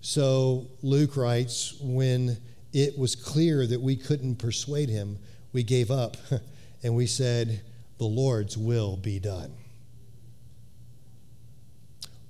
So 0.00 0.66
Luke 0.82 1.16
writes, 1.16 1.74
when 1.80 2.36
it 2.72 2.98
was 2.98 3.14
clear 3.14 3.66
that 3.66 3.80
we 3.80 3.96
couldn't 3.96 4.36
persuade 4.36 4.88
him, 4.88 5.18
we 5.52 5.62
gave 5.62 5.90
up 5.90 6.16
and 6.82 6.94
we 6.94 7.06
said, 7.06 7.62
The 7.98 8.04
Lord's 8.04 8.58
will 8.58 8.96
be 8.96 9.18
done. 9.18 9.54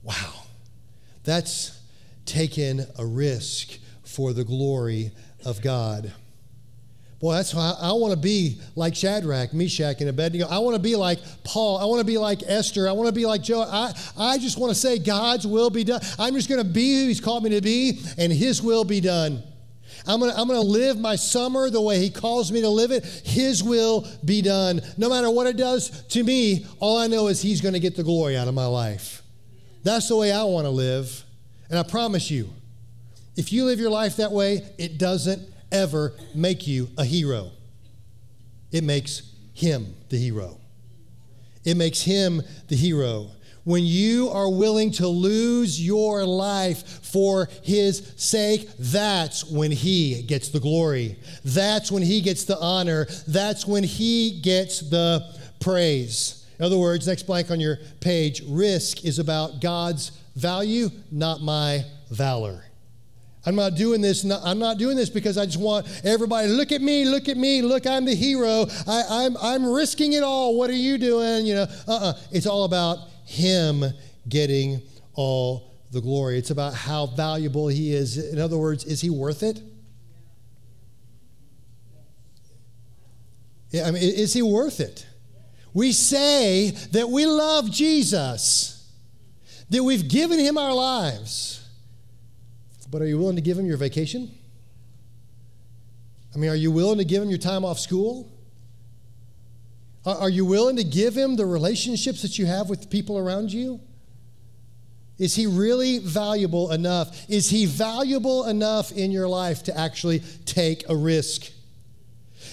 Wow. 0.02 0.44
That's 1.24 1.80
taken 2.26 2.86
a 2.98 3.06
risk 3.06 3.78
for 4.04 4.34
the 4.34 4.44
glory 4.44 5.10
of 5.44 5.62
God. 5.62 6.12
Boy, 7.24 7.36
that's 7.36 7.54
why 7.54 7.74
I, 7.80 7.88
I 7.88 7.92
want 7.92 8.12
to 8.12 8.18
be 8.18 8.60
like 8.76 8.94
Shadrach, 8.94 9.54
Meshach, 9.54 9.98
and 10.00 10.10
Abednego. 10.10 10.46
I 10.46 10.58
want 10.58 10.76
to 10.76 10.82
be 10.82 10.94
like 10.94 11.20
Paul. 11.42 11.78
I 11.78 11.86
want 11.86 12.00
to 12.00 12.04
be 12.04 12.18
like 12.18 12.42
Esther. 12.46 12.86
I 12.86 12.92
want 12.92 13.06
to 13.06 13.14
be 13.14 13.24
like 13.24 13.42
Joab. 13.42 13.68
I, 13.72 13.92
I 14.18 14.36
just 14.36 14.58
want 14.58 14.74
to 14.74 14.78
say 14.78 14.98
God's 14.98 15.46
will 15.46 15.70
be 15.70 15.84
done. 15.84 16.02
I'm 16.18 16.34
just 16.34 16.50
going 16.50 16.62
to 16.62 16.70
be 16.70 17.00
who 17.00 17.08
He's 17.08 17.22
called 17.22 17.42
me 17.42 17.48
to 17.48 17.62
be, 17.62 17.98
and 18.18 18.30
His 18.30 18.60
will 18.60 18.84
be 18.84 19.00
done. 19.00 19.42
I'm 20.06 20.20
going 20.20 20.32
to 20.32 20.38
I'm 20.38 20.46
going 20.46 20.60
to 20.60 20.66
live 20.66 21.00
my 21.00 21.16
summer 21.16 21.70
the 21.70 21.80
way 21.80 21.98
He 21.98 22.10
calls 22.10 22.52
me 22.52 22.60
to 22.60 22.68
live 22.68 22.90
it. 22.90 23.06
His 23.24 23.64
will 23.64 24.06
be 24.22 24.42
done. 24.42 24.82
No 24.98 25.08
matter 25.08 25.30
what 25.30 25.46
it 25.46 25.56
does 25.56 26.02
to 26.08 26.22
me, 26.22 26.66
all 26.78 26.98
I 26.98 27.06
know 27.06 27.28
is 27.28 27.40
He's 27.40 27.62
going 27.62 27.72
to 27.72 27.80
get 27.80 27.96
the 27.96 28.04
glory 28.04 28.36
out 28.36 28.48
of 28.48 28.54
my 28.54 28.66
life. 28.66 29.22
That's 29.82 30.08
the 30.08 30.16
way 30.16 30.30
I 30.30 30.42
want 30.42 30.66
to 30.66 30.70
live. 30.70 31.24
And 31.70 31.78
I 31.78 31.84
promise 31.84 32.30
you, 32.30 32.50
if 33.34 33.50
you 33.50 33.64
live 33.64 33.80
your 33.80 33.88
life 33.88 34.16
that 34.16 34.30
way, 34.30 34.60
it 34.76 34.98
doesn't 34.98 35.53
ever 35.72 36.14
make 36.34 36.66
you 36.66 36.88
a 36.98 37.04
hero. 37.04 37.50
It 38.72 38.84
makes 38.84 39.22
him 39.52 39.94
the 40.08 40.16
hero. 40.16 40.58
It 41.64 41.76
makes 41.76 42.02
him 42.02 42.42
the 42.68 42.76
hero. 42.76 43.30
When 43.64 43.84
you 43.84 44.28
are 44.28 44.50
willing 44.50 44.90
to 44.92 45.08
lose 45.08 45.80
your 45.80 46.26
life 46.26 46.86
for 47.02 47.48
his 47.62 48.12
sake, 48.16 48.68
that's 48.78 49.44
when 49.44 49.70
he 49.70 50.22
gets 50.22 50.50
the 50.50 50.60
glory. 50.60 51.16
That's 51.44 51.90
when 51.90 52.02
he 52.02 52.20
gets 52.20 52.44
the 52.44 52.58
honor. 52.58 53.06
That's 53.26 53.66
when 53.66 53.82
he 53.82 54.40
gets 54.42 54.80
the 54.80 55.24
praise. 55.60 56.46
In 56.58 56.64
other 56.64 56.76
words, 56.76 57.06
next 57.06 57.22
blank 57.22 57.50
on 57.50 57.58
your 57.58 57.78
page 58.00 58.42
risk 58.46 59.04
is 59.04 59.18
about 59.18 59.62
God's 59.62 60.12
value, 60.36 60.90
not 61.10 61.40
my 61.40 61.84
valor. 62.10 62.64
I'm 63.46 63.56
not 63.56 63.74
doing 63.74 64.00
this. 64.00 64.24
I'm 64.24 64.58
not 64.58 64.78
doing 64.78 64.96
this 64.96 65.10
because 65.10 65.36
I 65.36 65.44
just 65.44 65.60
want 65.60 65.86
everybody 66.04 66.48
look 66.48 66.72
at 66.72 66.80
me, 66.80 67.04
look 67.04 67.28
at 67.28 67.36
me, 67.36 67.62
look, 67.62 67.86
I'm 67.86 68.04
the 68.04 68.14
hero. 68.14 68.66
I, 68.86 69.00
am 69.26 69.36
I'm, 69.36 69.64
I'm 69.64 69.72
risking 69.72 70.14
it 70.14 70.22
all. 70.22 70.56
What 70.56 70.70
are 70.70 70.74
you 70.74 70.96
doing? 70.98 71.46
You 71.46 71.54
know, 71.54 71.66
uh-uh. 71.86 72.14
It's 72.32 72.46
all 72.46 72.64
about 72.64 72.98
him 73.26 73.84
getting 74.28 74.80
all 75.14 75.74
the 75.90 76.00
glory. 76.00 76.38
It's 76.38 76.50
about 76.50 76.74
how 76.74 77.06
valuable 77.06 77.68
he 77.68 77.94
is. 77.94 78.32
In 78.32 78.38
other 78.38 78.56
words, 78.56 78.84
is 78.84 79.00
he 79.00 79.10
worth 79.10 79.42
it? 79.42 79.60
Yeah, 83.70 83.88
I 83.88 83.90
mean, 83.90 84.02
is 84.02 84.32
he 84.32 84.40
worth 84.40 84.80
it? 84.80 85.06
We 85.72 85.92
say 85.92 86.70
that 86.92 87.08
we 87.08 87.26
love 87.26 87.70
Jesus, 87.70 88.88
that 89.68 89.82
we've 89.82 90.06
given 90.08 90.38
him 90.38 90.56
our 90.56 90.72
lives. 90.72 91.63
But 92.94 93.02
are 93.02 93.06
you 93.06 93.18
willing 93.18 93.34
to 93.34 93.42
give 93.42 93.58
him 93.58 93.66
your 93.66 93.76
vacation? 93.76 94.30
I 96.32 96.38
mean, 96.38 96.48
are 96.48 96.54
you 96.54 96.70
willing 96.70 96.98
to 96.98 97.04
give 97.04 97.24
him 97.24 97.28
your 97.28 97.40
time 97.40 97.64
off 97.64 97.80
school? 97.80 98.30
Are 100.06 100.30
you 100.30 100.44
willing 100.44 100.76
to 100.76 100.84
give 100.84 101.16
him 101.16 101.34
the 101.34 101.44
relationships 101.44 102.22
that 102.22 102.38
you 102.38 102.46
have 102.46 102.68
with 102.70 102.88
people 102.90 103.18
around 103.18 103.52
you? 103.52 103.80
Is 105.18 105.34
he 105.34 105.48
really 105.48 105.98
valuable 105.98 106.70
enough? 106.70 107.28
Is 107.28 107.50
he 107.50 107.66
valuable 107.66 108.44
enough 108.44 108.92
in 108.92 109.10
your 109.10 109.26
life 109.26 109.64
to 109.64 109.76
actually 109.76 110.20
take 110.44 110.88
a 110.88 110.94
risk? 110.94 111.50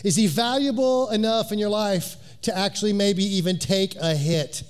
Is 0.04 0.16
he 0.16 0.26
valuable 0.26 1.12
enough 1.12 1.52
in 1.52 1.60
your 1.60 1.70
life 1.70 2.16
to 2.42 2.58
actually 2.58 2.94
maybe 2.94 3.24
even 3.24 3.60
take 3.60 3.96
a 3.98 4.16
hit? 4.16 4.64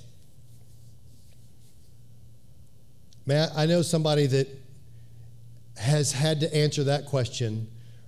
Man, 3.25 3.49
I 3.55 3.67
know 3.67 3.83
somebody 3.83 4.25
that 4.25 4.60
has 5.77 6.11
had 6.11 6.39
to 6.41 6.55
answer 6.55 6.83
that 6.85 7.05
question 7.05 7.67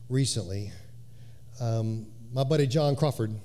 recently. 0.09 0.71
Um, 1.59 2.07
my 2.33 2.43
buddy 2.43 2.67
John 2.67 2.95
Crawford, 2.95 3.35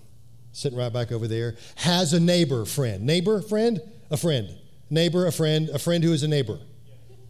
sitting 0.52 0.78
right 0.78 0.92
back 0.92 1.12
over 1.12 1.28
there, 1.28 1.57
has 1.76 2.12
a 2.12 2.20
neighbor 2.20 2.64
friend. 2.64 3.04
Neighbor 3.04 3.40
friend? 3.42 3.81
A 4.11 4.16
friend. 4.16 4.48
Neighbor, 4.90 5.26
a 5.26 5.33
friend, 5.33 5.68
a 5.70 5.78
friend 5.78 6.02
who 6.02 6.12
is 6.12 6.22
a 6.22 6.28
neighbor. 6.28 6.59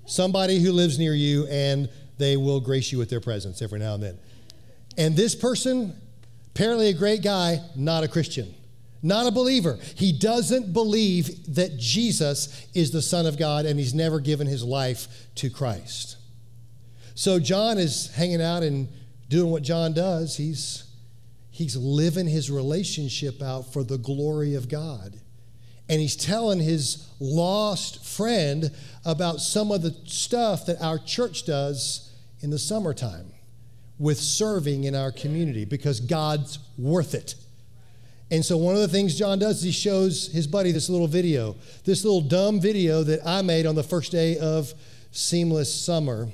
Somebody 0.06 0.60
who 0.60 0.72
lives 0.72 0.98
near 0.98 1.14
you 1.14 1.46
and 1.48 1.88
they 2.16 2.36
will 2.36 2.60
grace 2.60 2.92
you 2.92 2.98
with 2.98 3.10
their 3.10 3.20
presence 3.20 3.60
every 3.62 3.78
now 3.78 3.94
and 3.94 4.02
then. 4.02 4.18
And 4.96 5.16
this 5.16 5.34
person, 5.34 5.94
apparently 6.54 6.88
a 6.88 6.94
great 6.94 7.22
guy, 7.22 7.60
not 7.76 8.04
a 8.04 8.08
Christian, 8.08 8.54
not 9.02 9.26
a 9.26 9.30
believer. 9.30 9.78
He 9.94 10.12
doesn't 10.12 10.72
believe 10.72 11.54
that 11.54 11.76
Jesus 11.78 12.66
is 12.74 12.90
the 12.90 13.02
Son 13.02 13.26
of 13.26 13.38
God 13.38 13.66
and 13.66 13.78
he's 13.78 13.94
never 13.94 14.18
given 14.18 14.46
his 14.46 14.64
life 14.64 15.06
to 15.36 15.50
Christ. 15.50 16.16
So 17.18 17.40
John 17.40 17.78
is 17.78 18.14
hanging 18.14 18.40
out 18.40 18.62
and 18.62 18.88
doing 19.28 19.50
what 19.50 19.64
John 19.64 19.92
does. 19.92 20.36
He's, 20.36 20.84
he's 21.50 21.76
living 21.76 22.28
his 22.28 22.48
relationship 22.48 23.42
out 23.42 23.72
for 23.72 23.82
the 23.82 23.98
glory 23.98 24.54
of 24.54 24.68
God. 24.68 25.18
And 25.88 26.00
he's 26.00 26.14
telling 26.14 26.60
his 26.60 27.08
lost 27.18 28.06
friend 28.06 28.70
about 29.04 29.40
some 29.40 29.72
of 29.72 29.82
the 29.82 29.96
stuff 30.04 30.66
that 30.66 30.80
our 30.80 30.96
church 30.96 31.44
does 31.44 32.14
in 32.38 32.50
the 32.50 32.58
summertime 32.58 33.32
with 33.98 34.20
serving 34.20 34.84
in 34.84 34.94
our 34.94 35.10
community 35.10 35.64
because 35.64 35.98
God's 35.98 36.60
worth 36.78 37.14
it. 37.14 37.34
And 38.30 38.44
so, 38.44 38.56
one 38.56 38.76
of 38.76 38.80
the 38.80 38.86
things 38.86 39.18
John 39.18 39.40
does 39.40 39.56
is 39.56 39.62
he 39.64 39.72
shows 39.72 40.28
his 40.28 40.46
buddy 40.46 40.70
this 40.70 40.88
little 40.88 41.08
video, 41.08 41.56
this 41.84 42.04
little 42.04 42.20
dumb 42.20 42.60
video 42.60 43.02
that 43.02 43.26
I 43.26 43.42
made 43.42 43.66
on 43.66 43.74
the 43.74 43.82
first 43.82 44.12
day 44.12 44.38
of 44.38 44.72
Seamless 45.10 45.74
Summer. 45.74 46.28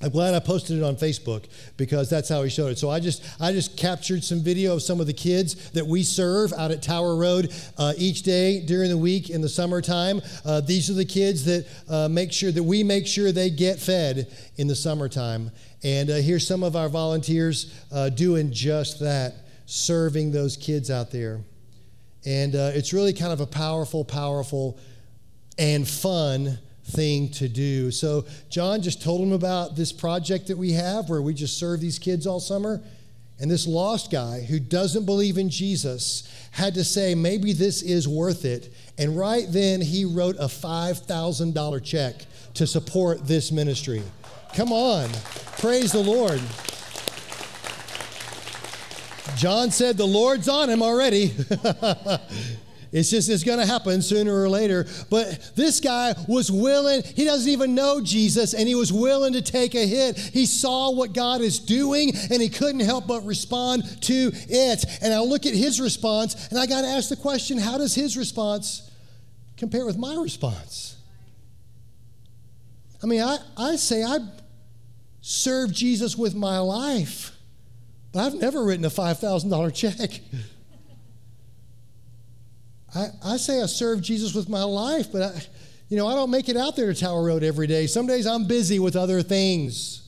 I'm 0.00 0.10
glad 0.10 0.32
I 0.32 0.38
posted 0.38 0.78
it 0.78 0.84
on 0.84 0.94
Facebook 0.94 1.46
because 1.76 2.08
that's 2.08 2.28
how 2.28 2.44
he 2.44 2.50
showed 2.50 2.68
it. 2.68 2.78
So 2.78 2.88
I 2.88 3.00
just 3.00 3.24
I 3.40 3.50
just 3.50 3.76
captured 3.76 4.22
some 4.22 4.40
video 4.40 4.74
of 4.74 4.82
some 4.82 5.00
of 5.00 5.08
the 5.08 5.12
kids 5.12 5.70
that 5.70 5.84
we 5.84 6.04
serve 6.04 6.52
out 6.52 6.70
at 6.70 6.82
Tower 6.82 7.16
Road 7.16 7.52
uh, 7.76 7.94
each 7.96 8.22
day 8.22 8.60
during 8.60 8.90
the 8.90 8.96
week 8.96 9.28
in 9.28 9.40
the 9.40 9.48
summertime. 9.48 10.20
Uh, 10.44 10.60
these 10.60 10.88
are 10.88 10.94
the 10.94 11.04
kids 11.04 11.44
that 11.46 11.66
uh, 11.88 12.08
make 12.08 12.32
sure 12.32 12.52
that 12.52 12.62
we 12.62 12.84
make 12.84 13.08
sure 13.08 13.32
they 13.32 13.50
get 13.50 13.80
fed 13.80 14.32
in 14.56 14.68
the 14.68 14.76
summertime. 14.76 15.50
And 15.82 16.10
uh, 16.10 16.16
here's 16.16 16.46
some 16.46 16.62
of 16.62 16.76
our 16.76 16.88
volunteers 16.88 17.74
uh, 17.90 18.08
doing 18.08 18.52
just 18.52 19.00
that, 19.00 19.34
serving 19.66 20.30
those 20.30 20.56
kids 20.56 20.92
out 20.92 21.10
there. 21.10 21.40
And 22.24 22.54
uh, 22.54 22.70
it's 22.74 22.92
really 22.92 23.12
kind 23.12 23.32
of 23.32 23.40
a 23.40 23.46
powerful, 23.46 24.04
powerful, 24.04 24.78
and 25.58 25.88
fun 25.88 26.58
thing 26.88 27.30
to 27.32 27.48
do. 27.48 27.90
So, 27.90 28.24
John 28.50 28.82
just 28.82 29.02
told 29.02 29.20
him 29.20 29.32
about 29.32 29.76
this 29.76 29.92
project 29.92 30.48
that 30.48 30.58
we 30.58 30.72
have 30.72 31.08
where 31.08 31.22
we 31.22 31.34
just 31.34 31.58
serve 31.58 31.80
these 31.80 31.98
kids 31.98 32.26
all 32.26 32.40
summer. 32.40 32.80
And 33.40 33.48
this 33.48 33.68
lost 33.68 34.10
guy 34.10 34.40
who 34.40 34.58
doesn't 34.58 35.06
believe 35.06 35.38
in 35.38 35.48
Jesus 35.48 36.28
had 36.50 36.74
to 36.74 36.82
say, 36.82 37.14
maybe 37.14 37.52
this 37.52 37.82
is 37.82 38.08
worth 38.08 38.44
it. 38.44 38.74
And 38.98 39.16
right 39.16 39.46
then, 39.48 39.80
he 39.80 40.04
wrote 40.04 40.34
a 40.36 40.46
$5,000 40.46 41.84
check 41.84 42.26
to 42.54 42.66
support 42.66 43.28
this 43.28 43.52
ministry. 43.52 44.02
Come 44.54 44.72
on, 44.72 45.08
praise 45.58 45.92
the 45.92 46.02
Lord. 46.02 46.40
John 49.36 49.70
said, 49.70 49.96
The 49.96 50.06
Lord's 50.06 50.48
on 50.48 50.68
him 50.68 50.82
already. 50.82 51.32
It's 52.90 53.10
just, 53.10 53.28
it's 53.28 53.44
going 53.44 53.58
to 53.58 53.66
happen 53.66 54.00
sooner 54.00 54.42
or 54.42 54.48
later. 54.48 54.86
But 55.10 55.52
this 55.54 55.80
guy 55.80 56.14
was 56.26 56.50
willing, 56.50 57.02
he 57.02 57.24
doesn't 57.24 57.50
even 57.50 57.74
know 57.74 58.00
Jesus, 58.00 58.54
and 58.54 58.66
he 58.66 58.74
was 58.74 58.92
willing 58.92 59.34
to 59.34 59.42
take 59.42 59.74
a 59.74 59.86
hit. 59.86 60.16
He 60.18 60.46
saw 60.46 60.90
what 60.90 61.12
God 61.12 61.40
is 61.40 61.58
doing, 61.58 62.12
and 62.30 62.40
he 62.40 62.48
couldn't 62.48 62.80
help 62.80 63.06
but 63.06 63.24
respond 63.24 64.02
to 64.02 64.30
it. 64.34 64.84
And 65.02 65.12
I 65.12 65.20
look 65.20 65.44
at 65.44 65.54
his 65.54 65.80
response, 65.80 66.48
and 66.48 66.58
I 66.58 66.66
got 66.66 66.82
to 66.82 66.88
ask 66.88 67.08
the 67.08 67.16
question 67.16 67.58
how 67.58 67.76
does 67.78 67.94
his 67.94 68.16
response 68.16 68.90
compare 69.56 69.84
with 69.84 69.98
my 69.98 70.14
response? 70.16 70.96
I 73.02 73.06
mean, 73.06 73.20
I, 73.20 73.38
I 73.56 73.76
say 73.76 74.02
I 74.02 74.18
serve 75.20 75.72
Jesus 75.72 76.16
with 76.16 76.34
my 76.34 76.58
life, 76.58 77.32
but 78.12 78.20
I've 78.20 78.34
never 78.34 78.64
written 78.64 78.84
a 78.86 78.90
$5,000 78.90 79.74
check. 79.74 80.20
I, 82.98 83.10
I 83.22 83.36
say 83.36 83.62
I 83.62 83.66
serve 83.66 84.00
Jesus 84.00 84.34
with 84.34 84.48
my 84.48 84.64
life, 84.64 85.12
but 85.12 85.22
I, 85.22 85.40
you 85.88 85.96
know, 85.96 86.08
I 86.08 86.14
don't 86.14 86.30
make 86.30 86.48
it 86.48 86.56
out 86.56 86.74
there 86.74 86.92
to 86.92 86.98
Tower 86.98 87.24
Road 87.24 87.44
every 87.44 87.68
day. 87.68 87.86
Some 87.86 88.08
days 88.08 88.26
I'm 88.26 88.46
busy 88.46 88.80
with 88.80 88.96
other 88.96 89.22
things. 89.22 90.02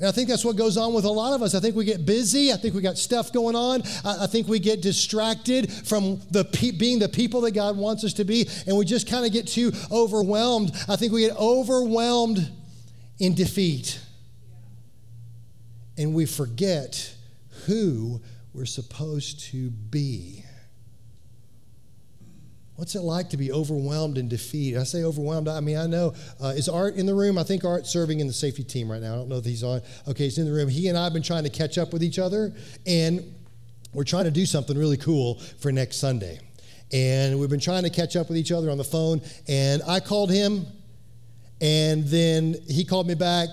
And 0.00 0.08
I 0.08 0.10
think 0.10 0.28
that's 0.28 0.44
what 0.44 0.56
goes 0.56 0.76
on 0.76 0.92
with 0.92 1.04
a 1.04 1.10
lot 1.10 1.32
of 1.32 1.42
us. 1.42 1.54
I 1.54 1.60
think 1.60 1.76
we 1.76 1.84
get 1.84 2.04
busy. 2.04 2.52
I 2.52 2.56
think 2.56 2.74
we 2.74 2.82
got 2.82 2.98
stuff 2.98 3.32
going 3.32 3.54
on. 3.54 3.82
I, 4.04 4.24
I 4.24 4.26
think 4.26 4.48
we 4.48 4.58
get 4.58 4.82
distracted 4.82 5.72
from 5.72 6.20
the 6.32 6.44
pe- 6.44 6.72
being 6.72 6.98
the 6.98 7.08
people 7.08 7.42
that 7.42 7.52
God 7.52 7.76
wants 7.76 8.02
us 8.02 8.14
to 8.14 8.24
be, 8.24 8.48
and 8.66 8.76
we 8.76 8.84
just 8.84 9.08
kind 9.08 9.24
of 9.24 9.32
get 9.32 9.46
too 9.46 9.70
overwhelmed. 9.92 10.72
I 10.88 10.96
think 10.96 11.12
we 11.12 11.20
get 11.20 11.36
overwhelmed 11.36 12.50
in 13.20 13.34
defeat, 13.34 14.00
and 15.96 16.12
we 16.12 16.26
forget 16.26 17.14
who 17.66 18.20
we're 18.52 18.66
supposed 18.66 19.40
to 19.52 19.70
be. 19.70 20.43
What's 22.76 22.96
it 22.96 23.02
like 23.02 23.30
to 23.30 23.36
be 23.36 23.52
overwhelmed 23.52 24.18
and 24.18 24.28
defeat? 24.28 24.76
I 24.76 24.82
say 24.82 25.04
overwhelmed. 25.04 25.46
I 25.46 25.60
mean, 25.60 25.76
I 25.76 25.86
know. 25.86 26.12
Uh, 26.42 26.48
is 26.48 26.68
Art 26.68 26.96
in 26.96 27.06
the 27.06 27.14
room? 27.14 27.38
I 27.38 27.44
think 27.44 27.64
Art's 27.64 27.88
serving 27.88 28.18
in 28.18 28.26
the 28.26 28.32
safety 28.32 28.64
team 28.64 28.90
right 28.90 29.00
now. 29.00 29.12
I 29.12 29.16
don't 29.16 29.28
know 29.28 29.36
if 29.36 29.44
he's 29.44 29.62
on. 29.62 29.80
Okay, 30.08 30.24
he's 30.24 30.38
in 30.38 30.46
the 30.46 30.52
room. 30.52 30.68
He 30.68 30.88
and 30.88 30.98
I 30.98 31.04
have 31.04 31.12
been 31.12 31.22
trying 31.22 31.44
to 31.44 31.50
catch 31.50 31.78
up 31.78 31.92
with 31.92 32.02
each 32.02 32.18
other, 32.18 32.52
and 32.84 33.32
we're 33.92 34.02
trying 34.02 34.24
to 34.24 34.32
do 34.32 34.44
something 34.44 34.76
really 34.76 34.96
cool 34.96 35.36
for 35.60 35.70
next 35.70 35.98
Sunday. 35.98 36.40
And 36.92 37.38
we've 37.38 37.48
been 37.48 37.60
trying 37.60 37.84
to 37.84 37.90
catch 37.90 38.16
up 38.16 38.28
with 38.28 38.36
each 38.36 38.50
other 38.50 38.70
on 38.70 38.76
the 38.76 38.84
phone. 38.84 39.22
And 39.46 39.80
I 39.86 40.00
called 40.00 40.32
him, 40.32 40.66
and 41.60 42.04
then 42.08 42.56
he 42.68 42.84
called 42.84 43.06
me 43.06 43.14
back, 43.14 43.50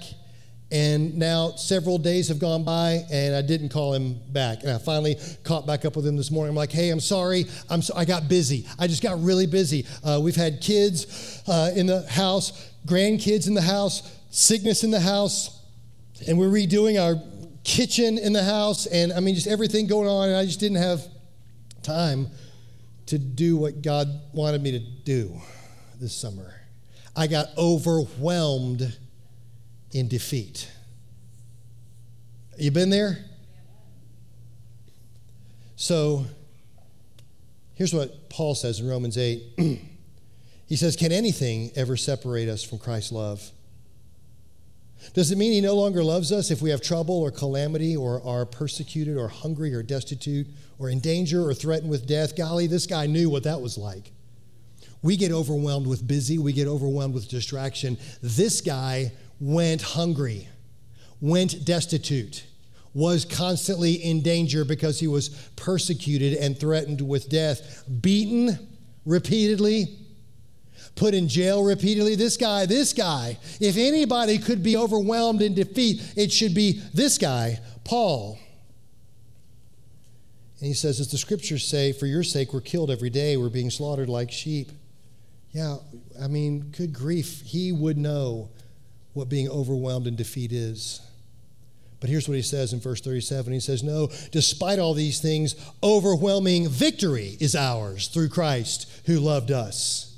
and 0.72 1.18
now 1.18 1.52
several 1.52 1.98
days 1.98 2.30
have 2.30 2.40
gone 2.40 2.64
by, 2.64 3.04
and 3.12 3.36
I 3.36 3.42
didn't 3.42 3.70
call 3.70 3.94
him 3.94 4.20
back. 4.30 4.64
And 4.64 4.72
I 4.72 4.78
finally 4.78 5.18
caught 5.44 5.68
back 5.68 5.84
up 5.84 5.96
with 5.96 6.08
him 6.08 6.16
this 6.16 6.32
morning. 6.32 6.50
I'm 6.52 6.56
like, 6.56 6.72
"Hey, 6.72 6.90
I'm 6.90 7.00
sorry. 7.00 7.46
I'm 7.70 7.82
so, 7.82 7.94
I 7.96 8.06
got 8.06 8.30
busy. 8.30 8.66
I 8.80 8.88
just 8.88 9.04
got 9.04 9.22
really 9.22 9.48
busy. 9.48 9.86
Uh, 10.04 10.20
we've 10.24 10.36
had 10.36 10.62
kids 10.62 11.44
uh, 11.48 11.72
in 11.76 11.88
the 11.88 12.04
house, 12.04 12.72
grandkids 12.88 13.48
in 13.48 13.54
the 13.54 13.62
house, 13.62 14.18
sickness 14.30 14.84
in 14.84 14.92
the 14.92 15.00
house, 15.00 15.62
and 16.28 16.40
we're 16.40 16.50
redoing 16.50 17.02
our 17.02 17.22
kitchen 17.64 18.18
in 18.18 18.34
the 18.34 18.44
house, 18.44 18.86
and 18.86 19.12
I 19.14 19.20
mean, 19.20 19.36
just 19.36 19.48
everything 19.48 19.88
going 19.88 20.08
on. 20.08 20.30
And 20.30 20.38
I 20.38 20.46
just 20.46 20.60
didn't 20.60 20.82
have 20.82 21.06
time 21.84 22.28
to 23.08 23.18
do 23.18 23.58
what 23.58 23.82
God 23.82 24.08
wanted 24.34 24.62
me 24.62 24.72
to 24.72 24.80
do 24.80 25.34
this 26.00 26.14
summer. 26.16 26.54
I 27.16 27.28
got 27.28 27.48
overwhelmed 27.58 28.98
in 29.92 30.08
defeat. 30.08 30.70
You 32.58 32.72
been 32.72 32.90
there? 32.90 33.18
So 35.76 36.26
here's 37.74 37.94
what 37.94 38.30
Paul 38.30 38.54
says 38.54 38.80
in 38.80 38.88
Romans 38.88 39.18
8. 39.18 39.44
he 40.68 40.76
says, 40.76 40.96
Can 40.96 41.12
anything 41.12 41.72
ever 41.76 41.98
separate 41.98 42.48
us 42.50 42.64
from 42.64 42.78
Christ's 42.78 43.12
love? 43.12 43.52
Does 45.14 45.32
it 45.32 45.38
mean 45.38 45.52
he 45.52 45.62
no 45.62 45.76
longer 45.76 46.04
loves 46.04 46.32
us 46.32 46.52
if 46.52 46.62
we 46.62 46.70
have 46.70 46.82
trouble 46.82 47.20
or 47.20 47.32
calamity 47.32 47.98
or 47.98 48.24
are 48.24 48.46
persecuted 48.46 49.18
or 49.18 49.28
hungry 49.28 49.74
or 49.74 49.82
destitute 49.82 50.48
or 50.78 50.90
in 50.90 51.00
danger 51.00 51.44
or 51.44 51.54
threatened 51.54 51.90
with 51.90 52.06
death? 52.06 52.36
Golly, 52.36 52.68
this 52.68 52.86
guy 52.86 53.08
knew 53.08 53.30
what 53.30 53.44
that 53.44 53.60
was 53.60 53.78
like. 53.78 54.12
We 55.02 55.18
get 55.18 55.32
overwhelmed 55.32 55.88
with 55.88 56.08
busy, 56.08 56.38
we 56.38 56.54
get 56.54 56.68
overwhelmed 56.68 57.16
with 57.16 57.28
distraction. 57.28 57.98
This 58.22 58.62
guy 58.62 59.12
went 59.42 59.82
hungry, 59.82 60.48
went 61.20 61.66
destitute, 61.66 62.46
was 62.94 63.26
constantly 63.26 63.94
in 63.94 64.22
danger 64.22 64.64
because 64.64 65.00
he 65.00 65.08
was 65.08 65.30
persecuted 65.56 66.38
and 66.38 66.58
threatened 66.58 67.02
with 67.02 67.28
death, 67.28 67.84
beaten 68.02 68.70
repeatedly, 69.06 69.98
put 70.96 71.14
in 71.14 71.28
jail 71.28 71.64
repeatedly. 71.64 72.16
This 72.16 72.38
guy, 72.38 72.66
this 72.68 72.94
guy, 72.94 73.38
if 73.60 73.78
anybody 73.78 74.38
could 74.38 74.62
be 74.62 74.78
overwhelmed 74.78 75.42
in 75.42 75.56
defeat, 75.56 76.14
it 76.16 76.32
should 76.32 76.54
be 76.54 76.82
this 76.94 77.18
guy, 77.18 77.60
Paul. 77.84 78.38
And 80.60 80.68
he 80.68 80.74
says, 80.76 81.00
as 81.00 81.10
the 81.10 81.18
scriptures 81.18 81.66
say, 81.66 81.94
for 81.94 82.06
your 82.06 82.24
sake 82.24 82.54
we're 82.54 82.62
killed 82.62 82.92
every 82.92 83.10
day, 83.10 83.38
we're 83.38 83.50
being 83.50 83.72
slaughtered 83.72 84.10
like 84.10 84.32
sheep. 84.32 84.72
Yeah, 85.52 85.78
I 86.22 86.28
mean, 86.28 86.72
good 86.78 86.94
grief, 86.94 87.42
he 87.42 87.72
would 87.72 87.98
know 87.98 88.52
what 89.14 89.30
being 89.30 89.50
overwhelmed 89.50 90.08
in 90.08 90.16
defeat 90.16 90.52
is. 90.52 91.02
But 92.00 92.10
here's 92.10 92.28
what 92.28 92.36
he 92.36 92.42
says 92.42 92.74
in 92.74 92.80
verse 92.80 93.00
37. 93.00 93.54
He 93.54 93.60
says, 93.60 93.84
No, 93.84 94.10
despite 94.32 94.80
all 94.80 94.94
these 94.94 95.22
things, 95.22 95.56
overwhelming 95.84 96.68
victory 96.68 97.38
is 97.40 97.56
ours 97.56 98.08
through 98.08 98.30
Christ 98.30 98.92
who 99.06 99.20
loved 99.20 99.52
us. 99.52 100.18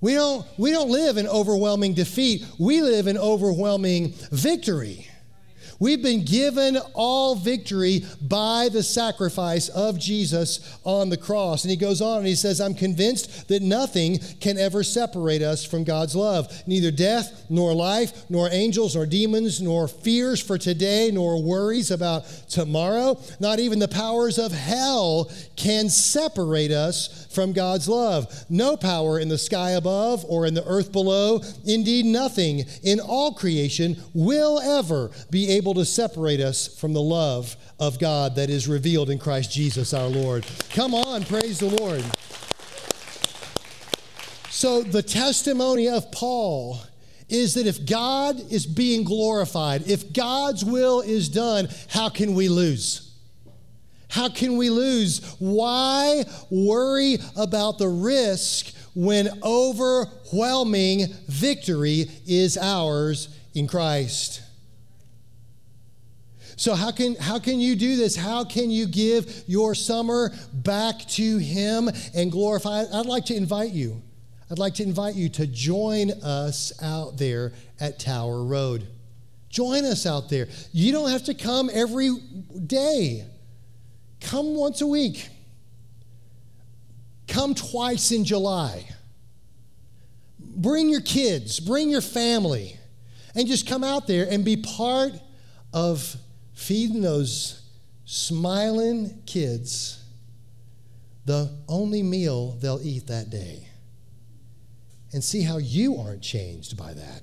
We 0.00 0.14
don't, 0.14 0.46
we 0.56 0.70
don't 0.70 0.90
live 0.90 1.16
in 1.16 1.26
overwhelming 1.26 1.92
defeat, 1.92 2.46
we 2.58 2.80
live 2.80 3.06
in 3.06 3.18
overwhelming 3.18 4.14
victory. 4.30 5.08
We've 5.80 6.02
been 6.02 6.24
given 6.24 6.76
all 6.94 7.36
victory 7.36 8.04
by 8.20 8.68
the 8.72 8.82
sacrifice 8.82 9.68
of 9.68 9.98
Jesus 9.98 10.78
on 10.84 11.08
the 11.08 11.16
cross. 11.16 11.64
And 11.64 11.70
he 11.70 11.76
goes 11.76 12.00
on 12.00 12.18
and 12.18 12.26
he 12.26 12.34
says, 12.34 12.60
I'm 12.60 12.74
convinced 12.74 13.48
that 13.48 13.62
nothing 13.62 14.18
can 14.40 14.58
ever 14.58 14.82
separate 14.82 15.42
us 15.42 15.64
from 15.64 15.84
God's 15.84 16.16
love. 16.16 16.52
Neither 16.66 16.90
death, 16.90 17.46
nor 17.48 17.72
life, 17.74 18.28
nor 18.28 18.48
angels, 18.50 18.96
nor 18.96 19.06
demons, 19.06 19.60
nor 19.62 19.86
fears 19.86 20.42
for 20.42 20.58
today, 20.58 21.10
nor 21.12 21.42
worries 21.42 21.90
about 21.90 22.24
tomorrow. 22.48 23.20
Not 23.38 23.60
even 23.60 23.78
the 23.78 23.88
powers 23.88 24.38
of 24.38 24.52
hell 24.52 25.30
can 25.56 25.88
separate 25.88 26.72
us 26.72 27.26
from 27.32 27.52
God's 27.52 27.88
love. 27.88 28.44
No 28.48 28.76
power 28.76 29.20
in 29.20 29.28
the 29.28 29.38
sky 29.38 29.72
above 29.72 30.24
or 30.28 30.46
in 30.46 30.54
the 30.54 30.66
earth 30.66 30.90
below, 30.90 31.40
indeed, 31.64 32.04
nothing 32.04 32.64
in 32.82 32.98
all 32.98 33.32
creation 33.32 33.96
will 34.12 34.58
ever 34.58 35.10
be 35.30 35.50
able 35.50 35.67
to 35.74 35.84
separate 35.84 36.40
us 36.40 36.78
from 36.78 36.92
the 36.92 37.00
love 37.00 37.56
of 37.78 37.98
God 37.98 38.34
that 38.36 38.50
is 38.50 38.68
revealed 38.68 39.10
in 39.10 39.18
Christ 39.18 39.52
Jesus 39.52 39.94
our 39.94 40.08
Lord. 40.08 40.46
Come 40.70 40.94
on, 40.94 41.24
praise 41.24 41.58
the 41.58 41.68
Lord. 41.68 42.04
So, 44.50 44.82
the 44.82 45.02
testimony 45.02 45.88
of 45.88 46.10
Paul 46.10 46.80
is 47.28 47.54
that 47.54 47.66
if 47.66 47.86
God 47.86 48.40
is 48.50 48.66
being 48.66 49.04
glorified, 49.04 49.88
if 49.88 50.12
God's 50.12 50.64
will 50.64 51.00
is 51.00 51.28
done, 51.28 51.68
how 51.88 52.08
can 52.08 52.34
we 52.34 52.48
lose? 52.48 53.14
How 54.08 54.28
can 54.28 54.56
we 54.56 54.70
lose? 54.70 55.36
Why 55.38 56.24
worry 56.50 57.18
about 57.36 57.78
the 57.78 57.88
risk 57.88 58.74
when 58.94 59.28
overwhelming 59.42 61.06
victory 61.28 62.10
is 62.26 62.56
ours 62.56 63.28
in 63.54 63.68
Christ? 63.68 64.42
So 66.58 66.74
how 66.74 66.90
can 66.90 67.14
how 67.14 67.38
can 67.38 67.60
you 67.60 67.76
do 67.76 67.96
this? 67.96 68.16
How 68.16 68.42
can 68.42 68.68
you 68.68 68.88
give 68.88 69.44
your 69.46 69.76
summer 69.76 70.32
back 70.52 70.98
to 71.10 71.38
him 71.38 71.88
and 72.16 72.32
glorify? 72.32 72.82
I'd 72.92 73.06
like 73.06 73.26
to 73.26 73.36
invite 73.36 73.70
you. 73.70 74.02
I'd 74.50 74.58
like 74.58 74.74
to 74.74 74.82
invite 74.82 75.14
you 75.14 75.28
to 75.30 75.46
join 75.46 76.10
us 76.10 76.72
out 76.82 77.16
there 77.16 77.52
at 77.78 78.00
Tower 78.00 78.42
Road. 78.42 78.88
Join 79.48 79.84
us 79.84 80.04
out 80.04 80.30
there. 80.30 80.48
You 80.72 80.90
don't 80.90 81.10
have 81.10 81.22
to 81.24 81.34
come 81.34 81.70
every 81.72 82.10
day. 82.66 83.24
Come 84.20 84.56
once 84.56 84.80
a 84.80 84.86
week. 84.86 85.28
Come 87.28 87.54
twice 87.54 88.10
in 88.10 88.24
July. 88.24 88.84
Bring 90.40 90.88
your 90.88 91.02
kids, 91.02 91.60
bring 91.60 91.88
your 91.88 92.00
family, 92.00 92.76
and 93.36 93.46
just 93.46 93.68
come 93.68 93.84
out 93.84 94.08
there 94.08 94.26
and 94.28 94.44
be 94.44 94.56
part 94.56 95.12
of 95.72 96.16
feeding 96.58 97.00
those 97.00 97.62
smiling 98.04 99.22
kids 99.26 100.02
the 101.24 101.56
only 101.68 102.02
meal 102.02 102.58
they'll 102.60 102.80
eat 102.82 103.06
that 103.06 103.30
day. 103.30 103.68
And 105.12 105.22
see 105.22 105.42
how 105.42 105.58
you 105.58 105.98
aren't 105.98 106.20
changed 106.20 106.76
by 106.76 106.94
that. 106.94 107.22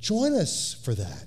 Join 0.00 0.34
us 0.34 0.74
for 0.84 0.94
that. 0.94 1.26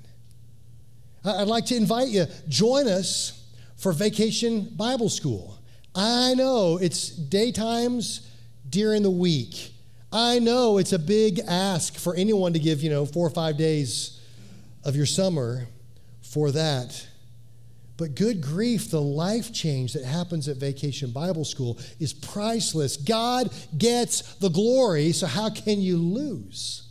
I'd 1.25 1.47
like 1.47 1.65
to 1.67 1.75
invite 1.75 2.09
you, 2.09 2.27
join 2.47 2.87
us 2.87 3.43
for 3.77 3.91
vacation 3.91 4.69
Bible 4.75 5.09
school. 5.09 5.57
I 5.95 6.35
know 6.35 6.77
it's 6.77 7.09
daytimes 7.09 8.27
during 8.69 9.01
the 9.01 9.09
week. 9.09 9.73
I 10.11 10.37
know 10.37 10.77
it's 10.77 10.93
a 10.93 10.99
big 10.99 11.39
ask 11.47 11.95
for 11.97 12.15
anyone 12.15 12.53
to 12.53 12.59
give, 12.59 12.83
you 12.83 12.91
know, 12.91 13.05
four 13.05 13.25
or 13.25 13.31
five 13.31 13.57
days 13.57 14.21
of 14.83 14.95
your 14.95 15.07
summer 15.07 15.67
for 16.36 16.51
that. 16.51 17.07
But 17.95 18.13
good 18.13 18.41
grief, 18.41 18.91
the 18.91 19.01
life 19.01 19.53
change 19.53 19.93
that 19.93 20.03
happens 20.03 20.49
at 20.49 20.57
Vacation 20.57 21.11
Bible 21.11 21.45
School 21.45 21.79
is 21.97 22.11
priceless. 22.11 22.97
God 22.97 23.53
gets 23.77 24.36
the 24.36 24.49
glory, 24.49 25.13
so 25.13 25.27
how 25.27 25.49
can 25.49 25.79
you 25.79 25.95
lose? 25.95 26.89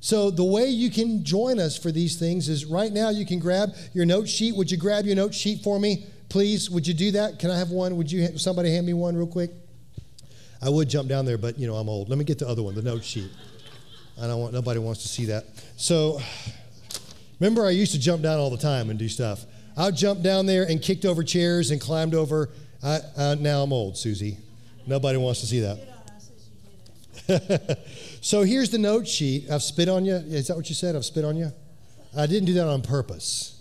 So, 0.00 0.32
the 0.32 0.42
way 0.42 0.66
you 0.66 0.90
can 0.90 1.22
join 1.24 1.60
us 1.60 1.78
for 1.78 1.92
these 1.92 2.18
things 2.18 2.48
is 2.48 2.64
right 2.64 2.90
now 2.92 3.10
you 3.10 3.24
can 3.24 3.38
grab 3.38 3.70
your 3.92 4.04
note 4.04 4.28
sheet. 4.28 4.56
Would 4.56 4.68
you 4.68 4.78
grab 4.78 5.04
your 5.04 5.14
note 5.14 5.32
sheet 5.32 5.62
for 5.62 5.78
me, 5.78 6.06
please? 6.28 6.68
Would 6.70 6.88
you 6.88 6.94
do 6.94 7.12
that? 7.12 7.38
Can 7.38 7.52
I 7.52 7.58
have 7.58 7.70
one? 7.70 7.96
Would 7.98 8.10
you 8.10 8.36
somebody 8.36 8.72
hand 8.72 8.84
me 8.84 8.94
one 8.94 9.16
real 9.16 9.28
quick? 9.28 9.52
I 10.60 10.70
would 10.70 10.88
jump 10.88 11.08
down 11.08 11.24
there, 11.24 11.38
but 11.38 11.56
you 11.56 11.68
know 11.68 11.76
I'm 11.76 11.88
old. 11.88 12.08
Let 12.08 12.18
me 12.18 12.24
get 12.24 12.40
the 12.40 12.48
other 12.48 12.64
one, 12.64 12.74
the 12.74 12.82
note 12.82 13.04
sheet. 13.04 13.30
I 14.20 14.26
don't 14.26 14.40
want 14.40 14.52
nobody 14.54 14.80
wants 14.80 15.02
to 15.02 15.08
see 15.08 15.26
that. 15.26 15.44
So, 15.76 16.20
remember 17.40 17.66
I 17.66 17.70
used 17.70 17.92
to 17.92 17.98
jump 17.98 18.22
down 18.22 18.38
all 18.38 18.50
the 18.50 18.58
time 18.58 18.90
and 18.90 18.98
do 18.98 19.08
stuff. 19.08 19.44
I 19.76 19.86
would 19.86 19.96
jump 19.96 20.22
down 20.22 20.46
there 20.46 20.64
and 20.64 20.80
kicked 20.80 21.04
over 21.04 21.24
chairs 21.24 21.70
and 21.70 21.80
climbed 21.80 22.14
over. 22.14 22.50
I, 22.82 23.00
uh, 23.16 23.36
now 23.38 23.62
I'm 23.62 23.72
old, 23.72 23.96
Susie. 23.96 24.38
Nobody 24.86 25.18
wants 25.18 25.40
to 25.40 25.46
see 25.46 25.60
that. 25.60 25.78
so 28.20 28.42
here's 28.42 28.70
the 28.70 28.78
note 28.78 29.06
sheet. 29.06 29.50
I've 29.50 29.62
spit 29.62 29.88
on 29.88 30.04
you. 30.04 30.14
Is 30.14 30.48
that 30.48 30.56
what 30.56 30.68
you 30.68 30.74
said? 30.74 30.96
I've 30.96 31.04
spit 31.04 31.24
on 31.24 31.36
you? 31.36 31.52
I 32.16 32.26
didn't 32.26 32.46
do 32.46 32.54
that 32.54 32.66
on 32.66 32.82
purpose. 32.82 33.60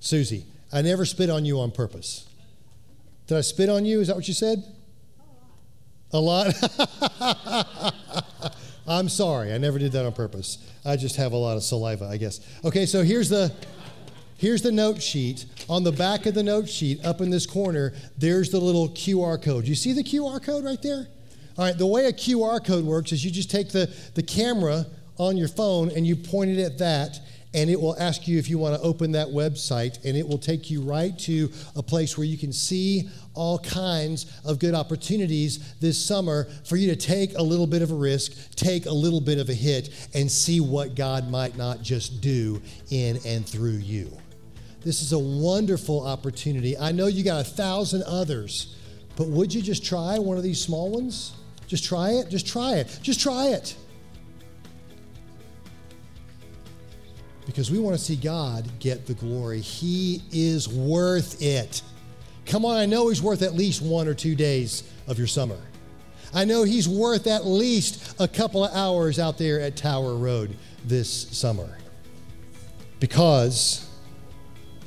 Susie, 0.00 0.46
I 0.72 0.82
never 0.82 1.04
spit 1.04 1.30
on 1.30 1.44
you 1.44 1.60
on 1.60 1.70
purpose. 1.70 2.28
Did 3.26 3.38
I 3.38 3.42
spit 3.42 3.68
on 3.68 3.84
you? 3.84 4.00
Is 4.00 4.08
that 4.08 4.16
what 4.16 4.26
you 4.26 4.34
said? 4.34 4.64
A 6.12 6.18
lot. 6.18 6.46
I'm 8.86 9.08
sorry. 9.08 9.52
I 9.52 9.58
never 9.58 9.78
did 9.78 9.92
that 9.92 10.04
on 10.04 10.12
purpose. 10.12 10.58
I 10.84 10.96
just 10.96 11.16
have 11.16 11.32
a 11.32 11.36
lot 11.36 11.56
of 11.56 11.62
saliva, 11.62 12.06
I 12.06 12.16
guess. 12.16 12.40
Okay, 12.64 12.86
so 12.86 13.02
here's 13.02 13.28
the 13.28 13.52
here's 14.36 14.62
the 14.62 14.72
note 14.72 15.00
sheet. 15.00 15.46
On 15.68 15.84
the 15.84 15.92
back 15.92 16.26
of 16.26 16.34
the 16.34 16.42
note 16.42 16.68
sheet, 16.68 17.04
up 17.04 17.20
in 17.20 17.30
this 17.30 17.46
corner, 17.46 17.92
there's 18.18 18.50
the 18.50 18.58
little 18.58 18.88
QR 18.88 19.40
code. 19.40 19.66
You 19.66 19.76
see 19.76 19.92
the 19.92 20.02
QR 20.02 20.42
code 20.42 20.64
right 20.64 20.82
there? 20.82 21.06
All 21.56 21.64
right, 21.66 21.76
the 21.76 21.86
way 21.86 22.06
a 22.06 22.12
QR 22.12 22.64
code 22.64 22.84
works 22.84 23.12
is 23.12 23.24
you 23.24 23.30
just 23.30 23.50
take 23.50 23.70
the, 23.70 23.94
the 24.14 24.22
camera 24.22 24.86
on 25.18 25.36
your 25.36 25.48
phone 25.48 25.90
and 25.90 26.06
you 26.06 26.16
point 26.16 26.50
it 26.50 26.58
at 26.58 26.78
that, 26.78 27.20
and 27.54 27.68
it 27.68 27.80
will 27.80 27.96
ask 27.98 28.26
you 28.26 28.38
if 28.38 28.48
you 28.48 28.58
want 28.58 28.74
to 28.74 28.80
open 28.80 29.12
that 29.12 29.28
website, 29.28 30.04
and 30.04 30.16
it 30.16 30.26
will 30.26 30.38
take 30.38 30.70
you 30.70 30.80
right 30.80 31.18
to 31.20 31.50
a 31.76 31.82
place 31.82 32.16
where 32.16 32.26
you 32.26 32.38
can 32.38 32.52
see 32.52 33.08
all 33.34 33.58
kinds 33.58 34.40
of 34.44 34.58
good 34.58 34.74
opportunities 34.74 35.74
this 35.80 36.02
summer 36.02 36.48
for 36.64 36.76
you 36.76 36.88
to 36.88 36.96
take 36.96 37.36
a 37.36 37.42
little 37.42 37.66
bit 37.66 37.82
of 37.82 37.90
a 37.90 37.94
risk, 37.94 38.54
take 38.54 38.86
a 38.86 38.92
little 38.92 39.20
bit 39.20 39.38
of 39.38 39.48
a 39.48 39.54
hit, 39.54 40.08
and 40.14 40.30
see 40.30 40.60
what 40.60 40.94
God 40.94 41.30
might 41.30 41.56
not 41.56 41.82
just 41.82 42.20
do 42.20 42.60
in 42.90 43.18
and 43.26 43.46
through 43.46 43.78
you. 43.78 44.10
This 44.84 45.00
is 45.00 45.12
a 45.12 45.18
wonderful 45.18 46.06
opportunity. 46.06 46.76
I 46.76 46.90
know 46.92 47.06
you 47.06 47.22
got 47.22 47.40
a 47.40 47.48
thousand 47.48 48.02
others, 48.02 48.76
but 49.16 49.28
would 49.28 49.54
you 49.54 49.62
just 49.62 49.84
try 49.84 50.18
one 50.18 50.36
of 50.36 50.42
these 50.42 50.60
small 50.60 50.90
ones? 50.90 51.34
Just 51.68 51.84
try 51.84 52.10
it. 52.10 52.28
Just 52.28 52.46
try 52.46 52.76
it. 52.76 52.98
Just 53.02 53.20
try 53.20 53.48
it. 53.48 53.76
Because 57.46 57.70
we 57.70 57.78
want 57.78 57.96
to 57.96 58.02
see 58.02 58.16
God 58.16 58.68
get 58.78 59.06
the 59.06 59.14
glory. 59.14 59.60
He 59.60 60.22
is 60.32 60.68
worth 60.68 61.42
it. 61.42 61.82
Come 62.46 62.64
on, 62.64 62.76
I 62.76 62.86
know 62.86 63.08
He's 63.08 63.22
worth 63.22 63.42
at 63.42 63.54
least 63.54 63.82
one 63.82 64.08
or 64.08 64.14
two 64.14 64.34
days 64.34 64.84
of 65.06 65.18
your 65.18 65.26
summer. 65.26 65.58
I 66.34 66.44
know 66.44 66.62
He's 66.62 66.88
worth 66.88 67.26
at 67.26 67.46
least 67.46 68.14
a 68.20 68.28
couple 68.28 68.64
of 68.64 68.74
hours 68.74 69.18
out 69.18 69.38
there 69.38 69.60
at 69.60 69.76
Tower 69.76 70.14
Road 70.14 70.56
this 70.84 71.10
summer. 71.10 71.78
Because, 73.00 73.88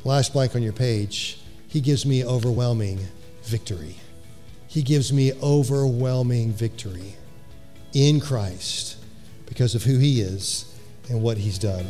last 0.03 0.33
blank 0.33 0.55
on 0.55 0.63
your 0.63 0.73
page, 0.73 1.39
He 1.67 1.81
gives 1.81 2.05
me 2.05 2.23
overwhelming 2.23 2.99
victory. 3.43 3.95
He 4.67 4.81
gives 4.81 5.13
me 5.13 5.33
overwhelming 5.41 6.51
victory 6.51 7.15
in 7.93 8.19
Christ 8.19 8.97
because 9.45 9.75
of 9.75 9.83
who 9.83 9.97
He 9.97 10.21
is 10.21 10.74
and 11.09 11.21
what 11.21 11.37
He's 11.37 11.59
done. 11.59 11.85